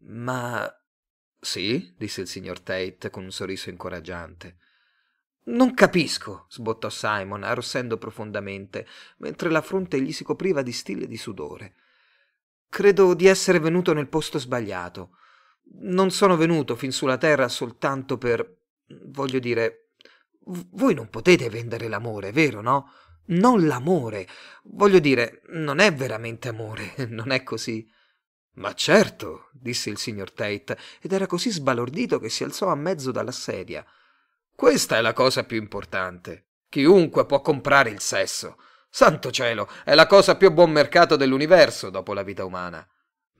ma. 0.00 0.70
Sì, 1.40 1.94
disse 1.96 2.22
il 2.22 2.28
signor 2.28 2.60
Tate 2.60 3.10
con 3.10 3.22
un 3.22 3.30
sorriso 3.30 3.70
incoraggiante. 3.70 4.58
Non 5.44 5.72
capisco, 5.72 6.46
sbottò 6.50 6.90
Simon, 6.90 7.42
arrossendo 7.42 7.96
profondamente, 7.96 8.86
mentre 9.18 9.48
la 9.48 9.62
fronte 9.62 10.00
gli 10.00 10.12
si 10.12 10.24
copriva 10.24 10.62
di 10.62 10.72
stille 10.72 11.06
di 11.06 11.16
sudore. 11.16 11.74
Credo 12.68 13.14
di 13.14 13.26
essere 13.26 13.58
venuto 13.58 13.94
nel 13.94 14.08
posto 14.08 14.38
sbagliato. 14.38 15.16
Non 15.80 16.10
sono 16.10 16.36
venuto 16.36 16.76
fin 16.76 16.92
sulla 16.92 17.16
terra 17.16 17.48
soltanto 17.48 18.18
per. 18.18 18.56
voglio 18.86 19.38
dire, 19.38 19.87
voi 20.70 20.94
non 20.94 21.08
potete 21.08 21.48
vendere 21.50 21.88
l'amore, 21.88 22.32
vero, 22.32 22.60
no? 22.60 22.92
Non 23.26 23.66
l'amore. 23.66 24.26
Voglio 24.64 24.98
dire, 24.98 25.42
non 25.48 25.78
è 25.78 25.92
veramente 25.92 26.48
amore, 26.48 26.94
non 27.08 27.30
è 27.30 27.42
così. 27.42 27.86
Ma 28.54 28.74
certo, 28.74 29.50
disse 29.52 29.90
il 29.90 29.98
signor 29.98 30.32
Tate, 30.32 30.76
ed 31.00 31.12
era 31.12 31.26
così 31.26 31.50
sbalordito 31.50 32.18
che 32.18 32.28
si 32.28 32.42
alzò 32.42 32.68
a 32.68 32.74
mezzo 32.74 33.12
dalla 33.12 33.30
sedia. 33.30 33.84
Questa 34.54 34.96
è 34.96 35.00
la 35.00 35.12
cosa 35.12 35.44
più 35.44 35.58
importante. 35.58 36.46
Chiunque 36.68 37.26
può 37.26 37.40
comprare 37.40 37.90
il 37.90 38.00
sesso. 38.00 38.56
Santo 38.90 39.30
cielo, 39.30 39.68
è 39.84 39.94
la 39.94 40.06
cosa 40.06 40.36
più 40.36 40.48
a 40.48 40.50
buon 40.50 40.70
mercato 40.70 41.16
dell'universo 41.16 41.90
dopo 41.90 42.14
la 42.14 42.22
vita 42.22 42.44
umana. 42.44 42.86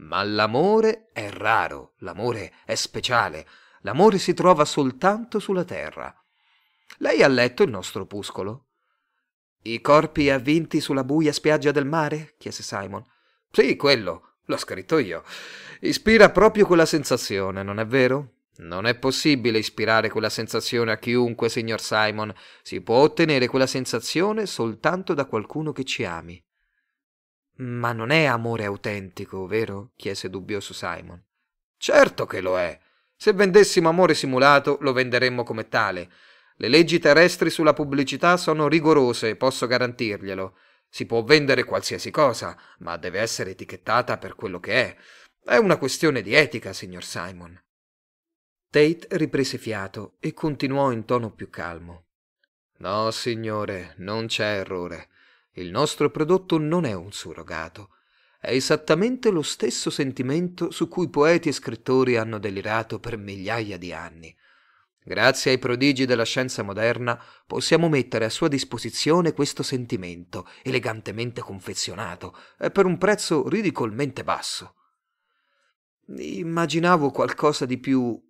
Ma 0.00 0.22
l'amore 0.22 1.08
è 1.12 1.30
raro, 1.30 1.94
l'amore 1.98 2.52
è 2.64 2.76
speciale, 2.76 3.46
l'amore 3.80 4.18
si 4.18 4.34
trova 4.34 4.64
soltanto 4.64 5.40
sulla 5.40 5.64
terra. 5.64 6.14
Lei 6.96 7.22
ha 7.22 7.28
letto 7.28 7.62
il 7.62 7.70
nostro 7.70 8.02
opuscolo? 8.02 8.66
I 9.62 9.80
corpi 9.80 10.30
avvinti 10.30 10.80
sulla 10.80 11.04
buia 11.04 11.32
spiaggia 11.32 11.70
del 11.70 11.86
mare? 11.86 12.34
chiese 12.38 12.62
Simon. 12.62 13.04
Sì, 13.50 13.76
quello. 13.76 14.36
L'ho 14.44 14.56
scritto 14.56 14.98
io. 14.98 15.22
Ispira 15.80 16.30
proprio 16.30 16.64
quella 16.64 16.86
sensazione, 16.86 17.62
non 17.62 17.78
è 17.78 17.86
vero? 17.86 18.32
Non 18.58 18.86
è 18.86 18.96
possibile 18.96 19.58
ispirare 19.58 20.10
quella 20.10 20.30
sensazione 20.30 20.90
a 20.90 20.98
chiunque, 20.98 21.48
signor 21.48 21.80
Simon. 21.80 22.34
Si 22.62 22.80
può 22.80 22.96
ottenere 22.96 23.46
quella 23.46 23.66
sensazione 23.66 24.46
soltanto 24.46 25.14
da 25.14 25.26
qualcuno 25.26 25.72
che 25.72 25.84
ci 25.84 26.04
ami. 26.04 26.42
Ma 27.58 27.92
non 27.92 28.10
è 28.10 28.24
amore 28.24 28.64
autentico, 28.64 29.46
vero? 29.46 29.92
chiese 29.96 30.30
dubbioso 30.30 30.72
Simon. 30.72 31.22
Certo 31.76 32.26
che 32.26 32.40
lo 32.40 32.58
è. 32.58 32.78
Se 33.14 33.32
vendessimo 33.32 33.88
amore 33.88 34.14
simulato, 34.14 34.78
lo 34.80 34.92
venderemmo 34.92 35.44
come 35.44 35.68
tale. 35.68 36.10
Le 36.60 36.66
leggi 36.66 36.98
terrestri 36.98 37.50
sulla 37.50 37.72
pubblicità 37.72 38.36
sono 38.36 38.66
rigorose, 38.66 39.36
posso 39.36 39.68
garantirglielo. 39.68 40.56
Si 40.88 41.06
può 41.06 41.22
vendere 41.22 41.62
qualsiasi 41.62 42.10
cosa, 42.10 42.58
ma 42.78 42.96
deve 42.96 43.20
essere 43.20 43.50
etichettata 43.50 44.18
per 44.18 44.34
quello 44.34 44.58
che 44.58 44.72
è. 44.72 44.96
È 45.44 45.56
una 45.56 45.76
questione 45.76 46.20
di 46.20 46.34
etica, 46.34 46.72
signor 46.72 47.04
Simon. 47.04 47.62
Tate 48.68 49.06
riprese 49.10 49.56
fiato 49.56 50.16
e 50.18 50.34
continuò 50.34 50.90
in 50.90 51.04
tono 51.04 51.30
più 51.30 51.48
calmo. 51.48 52.06
No, 52.78 53.08
signore, 53.12 53.94
non 53.98 54.26
c'è 54.26 54.58
errore. 54.58 55.10
Il 55.52 55.70
nostro 55.70 56.10
prodotto 56.10 56.58
non 56.58 56.84
è 56.84 56.92
un 56.92 57.12
surrogato. 57.12 57.90
È 58.40 58.50
esattamente 58.50 59.30
lo 59.30 59.42
stesso 59.42 59.90
sentimento 59.90 60.72
su 60.72 60.88
cui 60.88 61.08
poeti 61.08 61.50
e 61.50 61.52
scrittori 61.52 62.16
hanno 62.16 62.38
delirato 62.38 62.98
per 62.98 63.16
migliaia 63.16 63.78
di 63.78 63.92
anni. 63.92 64.36
Grazie 65.08 65.52
ai 65.52 65.58
prodigi 65.58 66.04
della 66.04 66.26
scienza 66.26 66.62
moderna 66.62 67.18
possiamo 67.46 67.88
mettere 67.88 68.26
a 68.26 68.28
sua 68.28 68.46
disposizione 68.46 69.32
questo 69.32 69.62
sentimento, 69.62 70.46
elegantemente 70.62 71.40
confezionato, 71.40 72.36
e 72.58 72.70
per 72.70 72.84
un 72.84 72.98
prezzo 72.98 73.48
ridicolmente 73.48 74.22
basso. 74.22 74.74
Immaginavo 76.08 77.10
qualcosa 77.10 77.64
di 77.64 77.78
più 77.78 78.22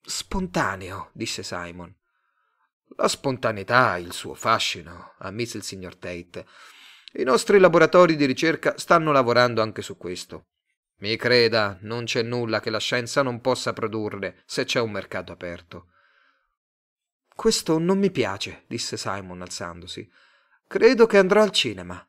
spontaneo, 0.00 1.10
disse 1.12 1.44
Simon. 1.44 1.94
La 2.96 3.06
spontaneità 3.06 3.90
ha 3.90 3.98
il 4.00 4.12
suo 4.12 4.34
fascino, 4.34 5.14
ammise 5.18 5.56
il 5.58 5.62
signor 5.62 5.94
Tate. 5.94 6.46
I 7.12 7.22
nostri 7.22 7.60
laboratori 7.60 8.16
di 8.16 8.24
ricerca 8.24 8.76
stanno 8.76 9.12
lavorando 9.12 9.62
anche 9.62 9.82
su 9.82 9.96
questo. 9.96 10.46
Mi 11.02 11.16
creda, 11.16 11.78
non 11.80 12.04
c'è 12.04 12.22
nulla 12.22 12.60
che 12.60 12.70
la 12.70 12.78
scienza 12.78 13.22
non 13.22 13.40
possa 13.40 13.72
produrre 13.72 14.42
se 14.46 14.64
c'è 14.64 14.78
un 14.78 14.92
mercato 14.92 15.32
aperto. 15.32 15.88
Questo 17.34 17.78
non 17.80 17.98
mi 17.98 18.12
piace, 18.12 18.62
disse 18.68 18.96
Simon 18.96 19.42
alzandosi. 19.42 20.08
Credo 20.68 21.06
che 21.06 21.18
andrò 21.18 21.42
al 21.42 21.50
cinema. 21.50 22.08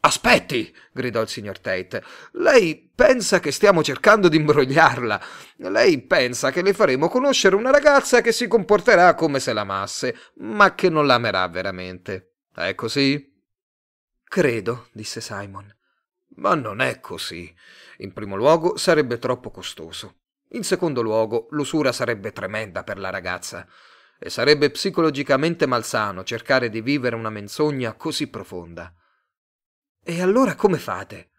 Aspetti, 0.00 0.74
gridò 0.90 1.20
il 1.20 1.28
signor 1.28 1.58
Tate. 1.58 2.02
Lei 2.32 2.90
pensa 2.94 3.40
che 3.40 3.52
stiamo 3.52 3.82
cercando 3.82 4.28
di 4.28 4.38
imbrogliarla. 4.38 5.20
Lei 5.56 6.00
pensa 6.00 6.50
che 6.50 6.62
le 6.62 6.72
faremo 6.72 7.08
conoscere 7.08 7.56
una 7.56 7.70
ragazza 7.70 8.22
che 8.22 8.32
si 8.32 8.48
comporterà 8.48 9.14
come 9.14 9.38
se 9.38 9.52
l'amasse, 9.52 10.16
ma 10.36 10.74
che 10.74 10.88
non 10.88 11.04
l'amerà 11.04 11.46
veramente. 11.48 12.36
È 12.54 12.74
così? 12.74 13.38
Credo, 14.24 14.88
disse 14.92 15.20
Simon. 15.20 15.76
Ma 16.36 16.54
non 16.54 16.80
è 16.80 17.00
così. 17.00 17.54
In 18.00 18.12
primo 18.12 18.36
luogo 18.36 18.76
sarebbe 18.76 19.18
troppo 19.18 19.50
costoso. 19.50 20.20
In 20.52 20.64
secondo 20.64 21.02
luogo 21.02 21.48
l'usura 21.50 21.92
sarebbe 21.92 22.32
tremenda 22.32 22.82
per 22.82 22.98
la 22.98 23.10
ragazza 23.10 23.66
e 24.18 24.30
sarebbe 24.30 24.70
psicologicamente 24.70 25.66
malsano 25.66 26.24
cercare 26.24 26.68
di 26.68 26.80
vivere 26.80 27.16
una 27.16 27.30
menzogna 27.30 27.94
così 27.94 28.28
profonda. 28.28 28.94
E 30.02 30.22
allora 30.22 30.54
come 30.54 30.78
fate? 30.78 31.30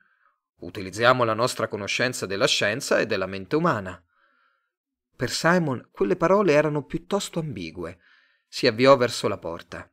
Utilizziamo 0.62 1.24
la 1.24 1.34
nostra 1.34 1.68
conoscenza 1.68 2.26
della 2.26 2.48
scienza 2.48 3.00
e 3.00 3.08
della 3.08 3.26
mente 3.26 3.56
umana. 3.56 4.02
Per 5.16 5.30
Simon 5.32 5.90
quelle 5.92 6.16
parole 6.16 6.54
erano 6.54 6.84
piuttosto 6.84 7.40
ambigue. 7.40 8.00
Si 8.48 8.68
avviò 8.68 8.96
verso 8.98 9.28
la 9.28 9.38
porta. 9.38 9.92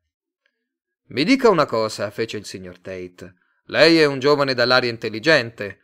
Mi 1.09 1.25
dica 1.25 1.49
una 1.49 1.65
cosa, 1.65 2.11
fece 2.11 2.37
il 2.37 2.45
signor 2.45 2.79
Tate. 2.79 3.35
Lei 3.65 3.99
è 3.99 4.05
un 4.05 4.19
giovane 4.19 4.53
dall'aria 4.53 4.91
intelligente. 4.91 5.81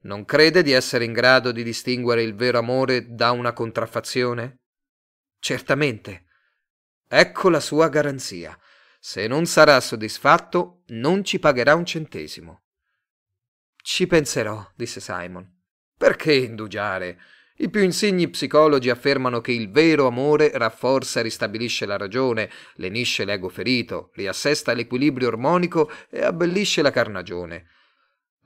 Non 0.00 0.24
crede 0.24 0.62
di 0.62 0.72
essere 0.72 1.04
in 1.04 1.12
grado 1.12 1.50
di 1.50 1.64
distinguere 1.64 2.22
il 2.22 2.34
vero 2.34 2.58
amore 2.58 3.14
da 3.14 3.32
una 3.32 3.52
contraffazione? 3.52 4.60
Certamente. 5.40 6.26
Ecco 7.08 7.48
la 7.48 7.60
sua 7.60 7.88
garanzia. 7.88 8.56
Se 9.00 9.26
non 9.26 9.46
sarà 9.46 9.80
soddisfatto, 9.80 10.82
non 10.88 11.24
ci 11.24 11.38
pagherà 11.38 11.74
un 11.74 11.84
centesimo. 11.84 12.62
Ci 13.76 14.06
penserò, 14.06 14.70
disse 14.76 15.00
Simon. 15.00 15.50
Perché 15.96 16.34
indugiare? 16.34 17.18
I 17.56 17.70
più 17.70 17.82
insigni 17.82 18.28
psicologi 18.28 18.88
affermano 18.88 19.40
che 19.40 19.50
il 19.50 19.70
vero 19.70 20.06
amore 20.06 20.52
rafforza 20.54 21.18
e 21.18 21.24
ristabilisce 21.24 21.86
la 21.86 21.96
ragione, 21.96 22.48
lenisce 22.74 23.24
l'ego 23.24 23.48
ferito, 23.48 24.10
riassesta 24.14 24.74
l'equilibrio 24.74 25.26
ormonico 25.26 25.90
e 26.08 26.22
abbellisce 26.22 26.82
la 26.82 26.92
carnagione. 26.92 27.66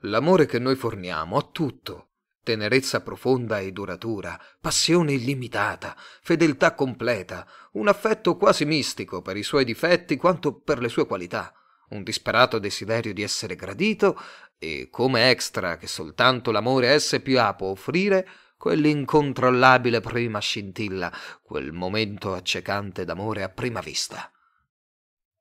L'amore 0.05 0.45
che 0.45 0.59
noi 0.59 0.75
forniamo 0.75 1.37
ha 1.37 1.47
tutto. 1.51 2.09
Tenerezza 2.43 3.01
profonda 3.01 3.59
e 3.59 3.71
duratura, 3.71 4.37
passione 4.59 5.13
illimitata, 5.13 5.95
fedeltà 6.21 6.73
completa, 6.73 7.47
un 7.73 7.87
affetto 7.87 8.35
quasi 8.35 8.65
mistico 8.65 9.21
per 9.21 9.37
i 9.37 9.43
suoi 9.43 9.63
difetti 9.63 10.17
quanto 10.17 10.59
per 10.59 10.79
le 10.79 10.89
sue 10.89 11.05
qualità, 11.05 11.53
un 11.91 12.03
disperato 12.03 12.59
desiderio 12.59 13.13
di 13.13 13.21
essere 13.21 13.55
gradito 13.55 14.19
e, 14.57 14.89
come 14.91 15.29
extra 15.29 15.77
che 15.77 15.87
soltanto 15.87 16.51
l'amore 16.51 16.99
SPA 16.99 17.53
può 17.53 17.69
offrire, 17.69 18.27
quell'incontrollabile 18.57 20.01
prima 20.01 20.39
scintilla, 20.39 21.13
quel 21.41 21.71
momento 21.71 22.33
accecante 22.33 23.05
d'amore 23.05 23.43
a 23.43 23.49
prima 23.49 23.79
vista. 23.79 24.29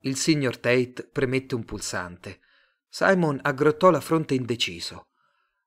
Il 0.03 0.15
signor 0.15 0.59
Tate 0.59 1.09
premette 1.11 1.57
un 1.57 1.65
pulsante. 1.65 2.42
Simon 2.95 3.39
aggrottò 3.41 3.89
la 3.89 4.03
fronte 4.03 4.35
indeciso. 4.35 5.07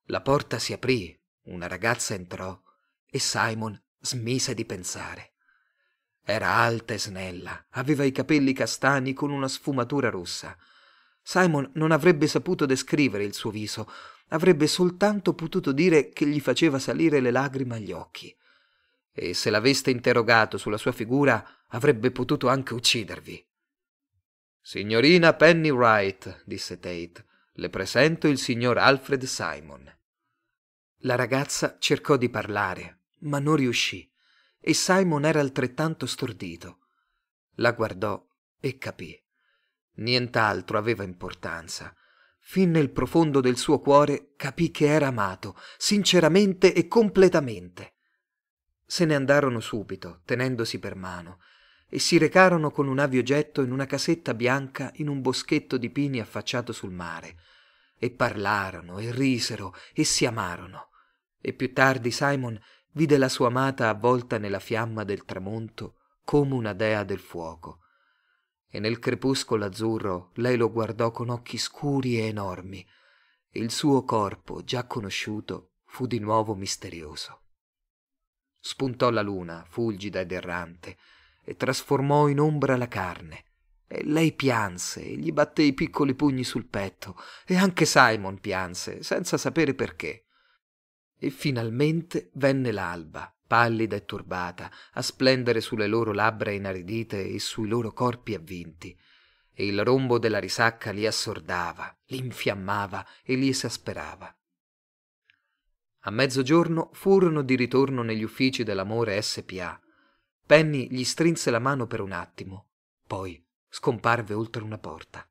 La 0.09 0.21
porta 0.21 0.59
si 0.59 0.73
aprì, 0.73 1.19
una 1.45 1.65
ragazza 1.65 2.13
entrò 2.13 2.55
e 3.09 3.17
Simon 3.17 3.83
smise 3.99 4.53
di 4.53 4.63
pensare. 4.63 5.33
Era 6.23 6.49
alta 6.49 6.93
e 6.93 6.99
snella, 6.99 7.65
aveva 7.71 8.03
i 8.03 8.11
capelli 8.11 8.53
castani 8.53 9.13
con 9.13 9.31
una 9.31 9.47
sfumatura 9.47 10.11
rossa. 10.11 10.55
Simon 11.23 11.67
non 11.73 11.89
avrebbe 11.89 12.27
saputo 12.27 12.67
descrivere 12.67 13.23
il 13.23 13.33
suo 13.33 13.49
viso, 13.49 13.91
avrebbe 14.27 14.67
soltanto 14.67 15.33
potuto 15.33 15.71
dire 15.71 16.09
che 16.09 16.27
gli 16.27 16.39
faceva 16.39 16.77
salire 16.77 17.21
le 17.21 17.31
lagrime 17.31 17.77
agli 17.77 17.91
occhi. 17.91 18.37
E 19.11 19.33
se 19.33 19.49
l'aveste 19.49 19.89
interrogato 19.89 20.59
sulla 20.59 20.77
sua 20.77 20.91
figura, 20.91 21.43
avrebbe 21.69 22.11
potuto 22.11 22.49
anche 22.49 22.75
uccidervi. 22.75 23.43
Signorina 24.67 25.35
Penny 25.35 25.69
Wright, 25.69 26.41
disse 26.43 26.79
Tate, 26.79 27.23
le 27.51 27.69
presento 27.69 28.27
il 28.27 28.39
signor 28.39 28.79
Alfred 28.79 29.23
Simon. 29.25 29.95
La 31.01 31.13
ragazza 31.13 31.77
cercò 31.77 32.17
di 32.17 32.31
parlare, 32.31 33.01
ma 33.19 33.37
non 33.37 33.57
riuscì, 33.57 34.11
e 34.59 34.73
Simon 34.73 35.25
era 35.25 35.39
altrettanto 35.39 36.07
stordito. 36.07 36.79
La 37.57 37.73
guardò 37.73 38.27
e 38.59 38.79
capì. 38.79 39.15
Nient'altro 39.97 40.79
aveva 40.79 41.03
importanza 41.03 41.95
Fin 42.39 42.71
nel 42.71 42.89
profondo 42.89 43.41
del 43.41 43.57
suo 43.57 43.79
cuore 43.79 44.33
capì 44.35 44.71
che 44.71 44.87
era 44.87 45.09
amato, 45.09 45.55
sinceramente 45.77 46.73
e 46.73 46.87
completamente. 46.87 47.97
Se 48.83 49.05
ne 49.05 49.13
andarono 49.13 49.59
subito, 49.59 50.21
tenendosi 50.25 50.79
per 50.79 50.95
mano, 50.95 51.39
e 51.95 51.99
si 51.99 52.17
recarono 52.17 52.71
con 52.71 52.89
un 52.89 52.99
aviogetto 52.99 53.61
in 53.61 53.71
una 53.71 53.85
casetta 53.85 54.33
bianca 54.33 54.91
in 54.95 55.07
un 55.07 55.21
boschetto 55.21 55.77
di 55.77 55.89
pini 55.89 56.19
affacciato 56.19 56.73
sul 56.73 56.91
mare, 56.91 57.37
e 57.97 58.11
parlarono 58.11 58.97
e 58.97 59.13
risero 59.13 59.73
e 59.93 60.03
si 60.03 60.25
amarono. 60.25 60.89
E 61.39 61.53
più 61.53 61.71
tardi 61.71 62.11
Simon 62.11 62.61
vide 62.91 63.17
la 63.17 63.29
sua 63.29 63.47
amata 63.47 63.87
avvolta 63.87 64.37
nella 64.37 64.59
fiamma 64.59 65.05
del 65.05 65.23
tramonto 65.23 66.17
come 66.25 66.53
una 66.53 66.73
dea 66.73 67.05
del 67.05 67.19
fuoco 67.19 67.79
e 68.67 68.79
nel 68.79 68.99
crepuscolo 68.99 69.63
azzurro 69.63 70.31
lei 70.33 70.57
lo 70.57 70.69
guardò 70.69 71.11
con 71.11 71.29
occhi 71.29 71.57
scuri 71.57 72.19
e 72.19 72.25
enormi, 72.25 72.85
e 73.49 73.59
il 73.61 73.71
suo 73.71 74.03
corpo, 74.03 74.65
già 74.65 74.85
conosciuto, 74.85 75.75
fu 75.85 76.07
di 76.07 76.19
nuovo 76.19 76.55
misterioso. 76.55 77.43
Spuntò 78.59 79.09
la 79.11 79.21
luna, 79.21 79.63
fulgida 79.65 80.19
ed 80.19 80.33
errante, 80.33 80.97
e 81.45 81.55
trasformò 81.55 82.27
in 82.27 82.39
ombra 82.39 82.75
la 82.75 82.87
carne, 82.87 83.45
e 83.87 84.03
lei 84.03 84.33
pianse 84.33 85.05
e 85.05 85.15
gli 85.15 85.31
batté 85.31 85.61
i 85.61 85.73
piccoli 85.73 86.15
pugni 86.15 86.43
sul 86.43 86.65
petto, 86.65 87.15
e 87.45 87.55
anche 87.55 87.85
Simon 87.85 88.39
pianse, 88.39 89.03
senza 89.03 89.37
sapere 89.37 89.73
perché. 89.73 90.25
E 91.17 91.29
finalmente 91.29 92.31
venne 92.33 92.71
l'alba, 92.71 93.33
pallida 93.47 93.95
e 93.95 94.05
turbata, 94.05 94.69
a 94.93 95.01
splendere 95.01 95.61
sulle 95.61 95.87
loro 95.87 96.11
labbra 96.11 96.51
inaridite 96.51 97.25
e 97.25 97.39
sui 97.39 97.67
loro 97.67 97.93
corpi 97.93 98.33
avvinti, 98.33 98.97
e 99.53 99.65
il 99.65 99.83
rombo 99.83 100.19
della 100.19 100.39
risacca 100.39 100.91
li 100.91 101.05
assordava, 101.05 101.95
li 102.07 102.17
infiammava 102.17 103.05
e 103.23 103.35
li 103.35 103.47
esasperava. 103.47 104.35
A 106.07 106.11
mezzogiorno 106.11 106.89
furono 106.93 107.41
di 107.41 107.55
ritorno 107.55 108.03
negli 108.03 108.21
uffici 108.21 108.63
dell'amore 108.63 109.19
SPA. 109.21 109.79
Penny 110.45 110.87
gli 110.89 111.03
strinse 111.03 111.49
la 111.49 111.59
mano 111.59 111.87
per 111.87 112.01
un 112.01 112.11
attimo, 112.11 112.67
poi 113.07 113.43
scomparve 113.67 114.35
oltre 114.35 114.61
una 114.61 114.77
porta. 114.77 115.27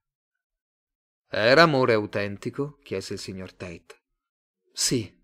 Era 1.28 1.62
amore 1.62 1.92
autentico? 1.92 2.78
chiese 2.82 3.14
il 3.14 3.18
signor 3.20 3.52
Tate. 3.52 4.02
Sì. 4.72 5.22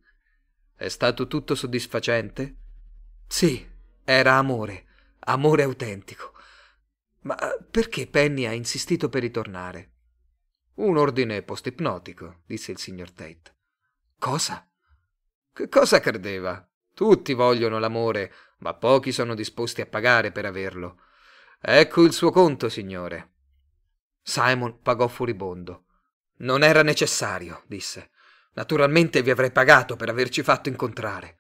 È 0.76 0.88
stato 0.88 1.26
tutto 1.26 1.55
soddisfacente? 1.55 2.57
Sì, 3.26 3.68
era 4.05 4.35
amore, 4.37 4.87
amore 5.20 5.64
autentico. 5.64 6.33
Ma 7.22 7.37
perché 7.68 8.07
Penny 8.07 8.46
ha 8.46 8.53
insistito 8.53 9.09
per 9.09 9.22
ritornare? 9.22 9.90
Un 10.74 10.96
ordine 10.96 11.42
post-ipnotico, 11.42 12.42
disse 12.46 12.70
il 12.70 12.79
signor 12.79 13.11
Tate. 13.11 13.57
Cosa? 14.18 14.66
Che 15.53 15.68
cosa 15.68 16.00
credeva? 16.00 16.66
Tutti 16.94 17.35
vogliono 17.35 17.79
l'amore, 17.79 18.33
ma 18.60 18.74
pochi 18.74 19.12
sono 19.12 19.34
disposti 19.34 19.80
a 19.80 19.86
pagare 19.86 20.32
per 20.32 20.46
averlo. 20.46 21.02
Ecco 21.60 22.02
il 22.02 22.12
suo 22.12 22.30
conto, 22.30 22.68
signore. 22.68 23.32
Simon 24.22 24.80
pagò 24.80 25.06
furibondo. 25.08 25.84
Non 26.38 26.62
era 26.62 26.82
necessario, 26.82 27.64
disse. 27.66 28.10
Naturalmente 28.54 29.22
vi 29.22 29.30
avrei 29.30 29.50
pagato 29.52 29.96
per 29.96 30.08
averci 30.08 30.42
fatto 30.42 30.68
incontrare. 30.68 31.36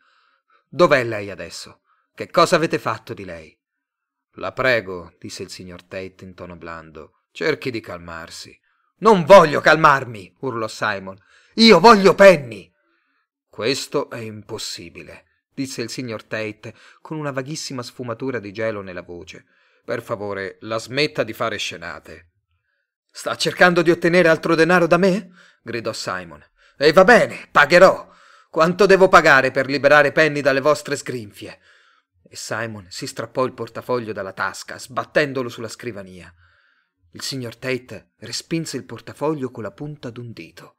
Dov'è 0.68 1.02
lei 1.04 1.30
adesso? 1.30 1.80
Che 2.14 2.30
cosa 2.30 2.56
avete 2.56 2.78
fatto 2.78 3.14
di 3.14 3.24
lei? 3.24 3.58
La 4.34 4.52
prego, 4.52 5.14
disse 5.18 5.42
il 5.42 5.50
signor 5.50 5.82
Tate 5.82 6.24
in 6.24 6.34
tono 6.34 6.56
blando, 6.56 7.24
cerchi 7.32 7.70
di 7.70 7.80
calmarsi. 7.80 8.58
Non 8.98 9.24
voglio 9.24 9.60
calmarmi, 9.60 10.36
urlò 10.40 10.68
Simon. 10.68 11.18
Io 11.54 11.80
voglio 11.80 12.14
Penny. 12.14 12.72
Questo 13.48 14.08
è 14.10 14.18
impossibile, 14.18 15.29
disse 15.54 15.82
il 15.82 15.90
signor 15.90 16.24
Tate 16.24 16.74
con 17.00 17.18
una 17.18 17.30
vaghissima 17.30 17.82
sfumatura 17.82 18.38
di 18.38 18.52
gelo 18.52 18.80
nella 18.80 19.02
voce. 19.02 19.44
Per 19.84 20.02
favore, 20.02 20.58
la 20.60 20.78
smetta 20.78 21.22
di 21.22 21.32
fare 21.32 21.56
scenate. 21.56 22.28
Sta 23.10 23.36
cercando 23.36 23.82
di 23.82 23.90
ottenere 23.90 24.28
altro 24.28 24.54
denaro 24.54 24.86
da 24.86 24.96
me? 24.96 25.30
gridò 25.62 25.92
Simon. 25.92 26.44
E 26.76 26.92
va 26.92 27.04
bene, 27.04 27.48
pagherò. 27.50 28.08
Quanto 28.48 28.86
devo 28.86 29.08
pagare 29.08 29.50
per 29.50 29.66
liberare 29.66 30.12
Penny 30.12 30.40
dalle 30.40 30.60
vostre 30.60 30.96
sgrinfie? 30.96 31.58
E 32.28 32.36
Simon 32.36 32.86
si 32.88 33.06
strappò 33.06 33.44
il 33.44 33.52
portafoglio 33.52 34.12
dalla 34.12 34.32
tasca, 34.32 34.78
sbattendolo 34.78 35.48
sulla 35.48 35.68
scrivania. 35.68 36.32
Il 37.12 37.22
signor 37.22 37.56
Tate 37.56 38.12
respinse 38.18 38.76
il 38.76 38.84
portafoglio 38.84 39.50
con 39.50 39.64
la 39.64 39.72
punta 39.72 40.10
d'un 40.10 40.32
dito. 40.32 40.76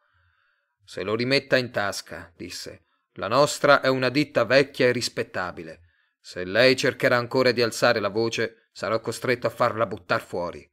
Se 0.85 1.03
lo 1.03 1.15
rimetta 1.15 1.57
in 1.57 1.71
tasca, 1.71 2.31
disse. 2.35 2.85
La 3.21 3.27
nostra 3.27 3.81
è 3.81 3.87
una 3.87 4.09
ditta 4.09 4.45
vecchia 4.45 4.87
e 4.87 4.91
rispettabile. 4.91 5.81
Se 6.19 6.43
lei 6.43 6.75
cercherà 6.75 7.17
ancora 7.17 7.51
di 7.51 7.61
alzare 7.61 7.99
la 7.99 8.09
voce, 8.09 8.69
sarò 8.71 8.99
costretto 8.99 9.45
a 9.45 9.51
farla 9.51 9.85
buttar 9.85 10.23
fuori. 10.23 10.67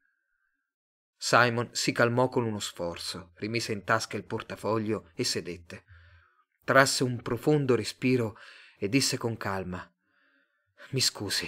Simon 1.15 1.69
si 1.73 1.93
calmò 1.93 2.31
con 2.31 2.45
uno 2.45 2.59
sforzo, 2.59 3.33
rimise 3.35 3.73
in 3.73 3.85
tasca 3.85 4.17
il 4.17 4.25
portafoglio 4.25 5.11
e 5.15 5.25
sedette. 5.25 5.85
Trasse 6.65 7.05
un 7.05 7.21
profondo 7.21 7.75
respiro 7.75 8.39
e 8.79 8.89
disse 8.89 9.19
con 9.19 9.37
calma 9.37 9.87
Mi 10.93 11.03
scusi. 11.03 11.47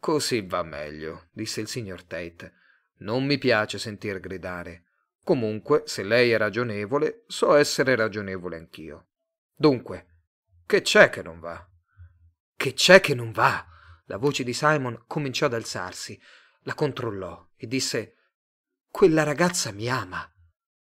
Così 0.00 0.40
va 0.40 0.64
meglio, 0.64 1.28
disse 1.30 1.60
il 1.60 1.68
signor 1.68 2.02
Tate. 2.02 2.54
Non 2.98 3.24
mi 3.24 3.38
piace 3.38 3.78
sentir 3.78 4.18
gridare. 4.18 4.86
Comunque, 5.22 5.84
se 5.86 6.02
lei 6.02 6.32
è 6.32 6.36
ragionevole, 6.36 7.22
so 7.28 7.54
essere 7.54 7.94
ragionevole 7.94 8.56
anch'io. 8.56 9.10
Dunque, 9.54 10.06
che 10.66 10.82
c'è 10.82 11.10
che 11.10 11.22
non 11.22 11.40
va? 11.40 11.68
Che 12.56 12.72
c'è 12.72 13.00
che 13.00 13.14
non 13.14 13.32
va? 13.32 13.66
La 14.06 14.16
voce 14.16 14.42
di 14.44 14.52
Simon 14.52 15.04
cominciò 15.06 15.46
ad 15.46 15.54
alzarsi. 15.54 16.20
La 16.62 16.74
controllò 16.74 17.50
e 17.56 17.66
disse 17.66 18.16
quella 18.90 19.22
ragazza 19.22 19.72
mi 19.72 19.88
ama. 19.88 20.30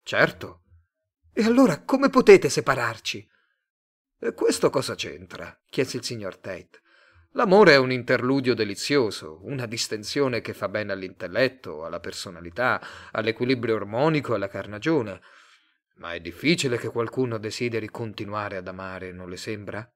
Certo. 0.02 0.64
E 1.32 1.44
allora 1.44 1.82
come 1.82 2.10
potete 2.10 2.48
separarci? 2.48 3.28
E 4.18 4.34
questo 4.34 4.70
cosa 4.70 4.94
c'entra? 4.94 5.60
chiese 5.68 5.96
il 5.96 6.04
signor 6.04 6.36
Tate. 6.36 6.80
L'amore 7.32 7.72
è 7.72 7.78
un 7.78 7.90
interludio 7.90 8.54
delizioso, 8.54 9.40
una 9.44 9.64
distensione 9.64 10.42
che 10.42 10.52
fa 10.52 10.68
bene 10.68 10.92
all'intelletto, 10.92 11.84
alla 11.84 12.00
personalità, 12.00 12.80
all'equilibrio 13.12 13.76
ormonico, 13.76 14.34
alla 14.34 14.48
carnagione. 14.48 15.20
Ma 15.96 16.14
è 16.14 16.20
difficile 16.20 16.78
che 16.78 16.88
qualcuno 16.88 17.38
desideri 17.38 17.88
continuare 17.88 18.56
ad 18.56 18.68
amare, 18.68 19.12
non 19.12 19.28
le 19.28 19.36
sembra? 19.36 19.88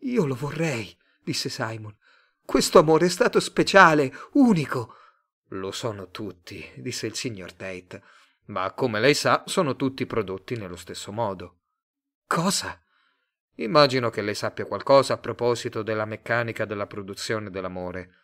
Io 0.00 0.26
lo 0.26 0.34
vorrei, 0.34 0.96
disse 1.22 1.48
Simon. 1.48 1.96
Questo 2.44 2.78
amore 2.78 3.06
è 3.06 3.08
stato 3.08 3.40
speciale, 3.40 4.12
unico. 4.32 4.94
Lo 5.50 5.72
sono 5.72 6.10
tutti, 6.10 6.64
disse 6.76 7.06
il 7.06 7.14
signor 7.14 7.52
Tate, 7.52 8.02
ma 8.46 8.72
come 8.72 9.00
lei 9.00 9.14
sa 9.14 9.42
sono 9.46 9.74
tutti 9.74 10.06
prodotti 10.06 10.56
nello 10.56 10.76
stesso 10.76 11.10
modo. 11.12 11.58
Cosa? 12.26 12.80
Immagino 13.54 14.10
che 14.10 14.22
lei 14.22 14.34
sappia 14.34 14.66
qualcosa 14.66 15.14
a 15.14 15.18
proposito 15.18 15.82
della 15.82 16.04
meccanica 16.04 16.64
della 16.64 16.86
produzione 16.86 17.50
dell'amore. 17.50 18.14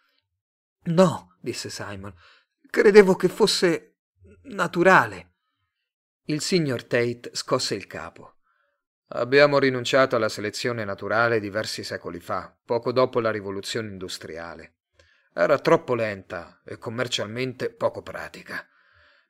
No, 0.85 1.37
disse 1.41 1.71
Simon. 1.71 2.15
Credevo 2.69 3.17
che 3.17 3.29
fosse 3.29 3.97
naturale. 4.43 5.32
Il 6.27 6.41
signor 6.41 6.85
Tate 6.85 7.31
scosse 7.33 7.75
il 7.75 7.89
capo. 7.89 8.37
Abbiamo 9.09 9.59
rinunciato 9.59 10.15
alla 10.15 10.29
selezione 10.29 10.85
naturale 10.85 11.41
diversi 11.41 11.83
secoli 11.83 12.21
fa, 12.21 12.57
poco 12.65 12.93
dopo 12.93 13.19
la 13.19 13.33
rivoluzione 13.33 13.89
industriale. 13.89 14.75
Era 15.35 15.59
troppo 15.59 15.97
lenta 15.97 16.63
e 16.65 16.79
commercialmente 16.79 17.71
poco 17.71 18.03
pratica. 18.03 18.65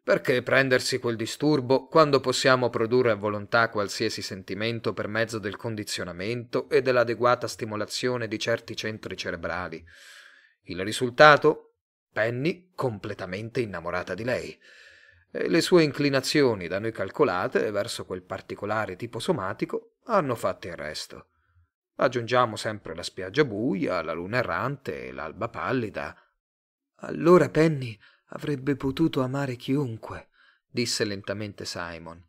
Perché 0.02 0.42
prendersi 0.42 0.98
quel 0.98 1.16
disturbo 1.16 1.86
quando 1.86 2.20
possiamo 2.20 2.68
produrre 2.68 3.12
a 3.12 3.16
volontà 3.16 3.70
qualsiasi 3.70 4.20
sentimento 4.20 4.92
per 4.92 5.08
mezzo 5.08 5.38
del 5.38 5.56
condizionamento 5.56 6.68
e 6.68 6.82
dell'adeguata 6.82 7.48
stimolazione 7.48 8.28
di 8.28 8.38
certi 8.38 8.76
centri 8.76 9.16
cerebrali? 9.16 9.82
Il 10.64 10.84
risultato? 10.84 11.76
Penny 12.12 12.70
completamente 12.74 13.60
innamorata 13.60 14.12
di 14.14 14.24
lei. 14.24 14.60
E 15.34 15.48
le 15.48 15.62
sue 15.62 15.82
inclinazioni, 15.82 16.68
da 16.68 16.78
noi 16.78 16.92
calcolate, 16.92 17.70
verso 17.70 18.04
quel 18.04 18.22
particolare 18.22 18.96
tipo 18.96 19.18
somatico, 19.18 19.94
hanno 20.04 20.34
fatto 20.34 20.66
il 20.66 20.76
resto. 20.76 21.28
Aggiungiamo 21.96 22.54
sempre 22.56 22.94
la 22.94 23.02
spiaggia 23.02 23.44
buia, 23.46 24.02
la 24.02 24.12
luna 24.12 24.38
errante 24.38 25.06
e 25.06 25.12
l'alba 25.12 25.48
pallida. 25.48 26.14
Allora 26.96 27.48
Penny 27.48 27.98
avrebbe 28.26 28.76
potuto 28.76 29.22
amare 29.22 29.56
chiunque, 29.56 30.28
disse 30.68 31.04
lentamente 31.04 31.64
Simon. 31.64 32.22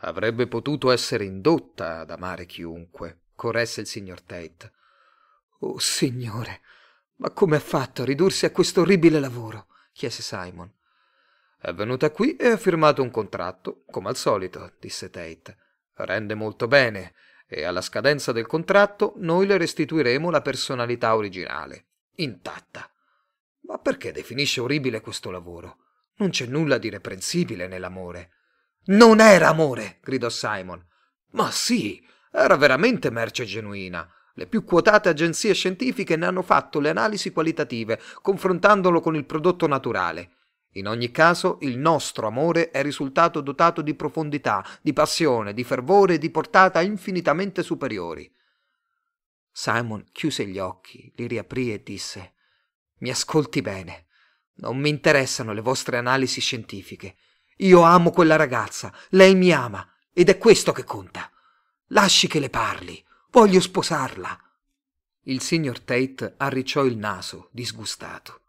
Avrebbe 0.00 0.46
potuto 0.46 0.90
essere 0.90 1.24
indotta 1.24 2.00
ad 2.00 2.10
amare 2.10 2.44
chiunque, 2.44 3.22
corresse 3.34 3.80
il 3.80 3.86
signor 3.86 4.20
Tate. 4.20 4.72
Oh, 5.60 5.78
signore, 5.78 6.60
ma 7.16 7.30
come 7.30 7.56
ha 7.56 7.60
fatto 7.60 8.02
a 8.02 8.04
ridursi 8.04 8.44
a 8.44 8.50
questo 8.50 8.82
orribile 8.82 9.18
lavoro? 9.18 9.68
chiese 9.92 10.22
Simon. 10.22 10.70
È 11.60 11.72
venuta 11.72 12.12
qui 12.12 12.36
e 12.36 12.50
ha 12.50 12.56
firmato 12.56 13.02
un 13.02 13.10
contratto, 13.10 13.82
come 13.90 14.08
al 14.08 14.16
solito, 14.16 14.74
disse 14.78 15.10
Tate. 15.10 15.56
Rende 15.94 16.34
molto 16.34 16.68
bene 16.68 17.14
e 17.48 17.64
alla 17.64 17.80
scadenza 17.80 18.30
del 18.30 18.46
contratto 18.46 19.14
noi 19.16 19.46
le 19.46 19.56
restituiremo 19.56 20.30
la 20.30 20.40
personalità 20.40 21.16
originale, 21.16 21.86
intatta. 22.16 22.88
Ma 23.62 23.78
perché 23.78 24.12
definisce 24.12 24.60
orribile 24.60 25.00
questo 25.00 25.32
lavoro? 25.32 25.78
Non 26.18 26.30
c'è 26.30 26.46
nulla 26.46 26.78
di 26.78 26.90
reprensibile 26.90 27.66
nell'amore. 27.66 28.30
Non 28.86 29.20
era 29.20 29.48
amore, 29.48 29.98
gridò 30.00 30.28
Simon. 30.28 30.86
Ma 31.32 31.50
sì, 31.50 32.00
era 32.30 32.56
veramente 32.56 33.10
merce 33.10 33.44
genuina. 33.44 34.08
Le 34.34 34.46
più 34.46 34.62
quotate 34.62 35.08
agenzie 35.08 35.54
scientifiche 35.54 36.14
ne 36.14 36.26
hanno 36.26 36.42
fatto 36.42 36.78
le 36.78 36.90
analisi 36.90 37.32
qualitative, 37.32 38.00
confrontandolo 38.22 39.00
con 39.00 39.16
il 39.16 39.24
prodotto 39.24 39.66
naturale. 39.66 40.36
In 40.72 40.86
ogni 40.86 41.10
caso, 41.10 41.58
il 41.62 41.78
nostro 41.78 42.26
amore 42.26 42.70
è 42.70 42.82
risultato 42.82 43.40
dotato 43.40 43.80
di 43.82 43.94
profondità, 43.94 44.64
di 44.80 44.92
passione, 44.92 45.54
di 45.54 45.64
fervore 45.64 46.14
e 46.14 46.18
di 46.18 46.30
portata 46.30 46.80
infinitamente 46.82 47.62
superiori. 47.62 48.30
Simon 49.50 50.04
chiuse 50.12 50.46
gli 50.46 50.58
occhi, 50.58 51.10
li 51.16 51.26
riaprì 51.26 51.72
e 51.72 51.82
disse 51.82 52.34
Mi 52.98 53.10
ascolti 53.10 53.60
bene. 53.62 54.06
Non 54.56 54.76
mi 54.76 54.88
interessano 54.88 55.52
le 55.52 55.60
vostre 55.60 55.96
analisi 55.96 56.40
scientifiche. 56.40 57.16
Io 57.58 57.80
amo 57.82 58.10
quella 58.10 58.36
ragazza, 58.36 58.92
lei 59.10 59.34
mi 59.34 59.52
ama, 59.52 59.84
ed 60.12 60.28
è 60.28 60.38
questo 60.38 60.72
che 60.72 60.84
conta. 60.84 61.30
Lasci 61.88 62.28
che 62.28 62.38
le 62.38 62.50
parli. 62.50 63.04
Voglio 63.30 63.60
sposarla. 63.60 64.38
Il 65.22 65.40
signor 65.42 65.80
Tate 65.80 66.34
arricciò 66.36 66.84
il 66.84 66.96
naso, 66.96 67.48
disgustato. 67.52 68.42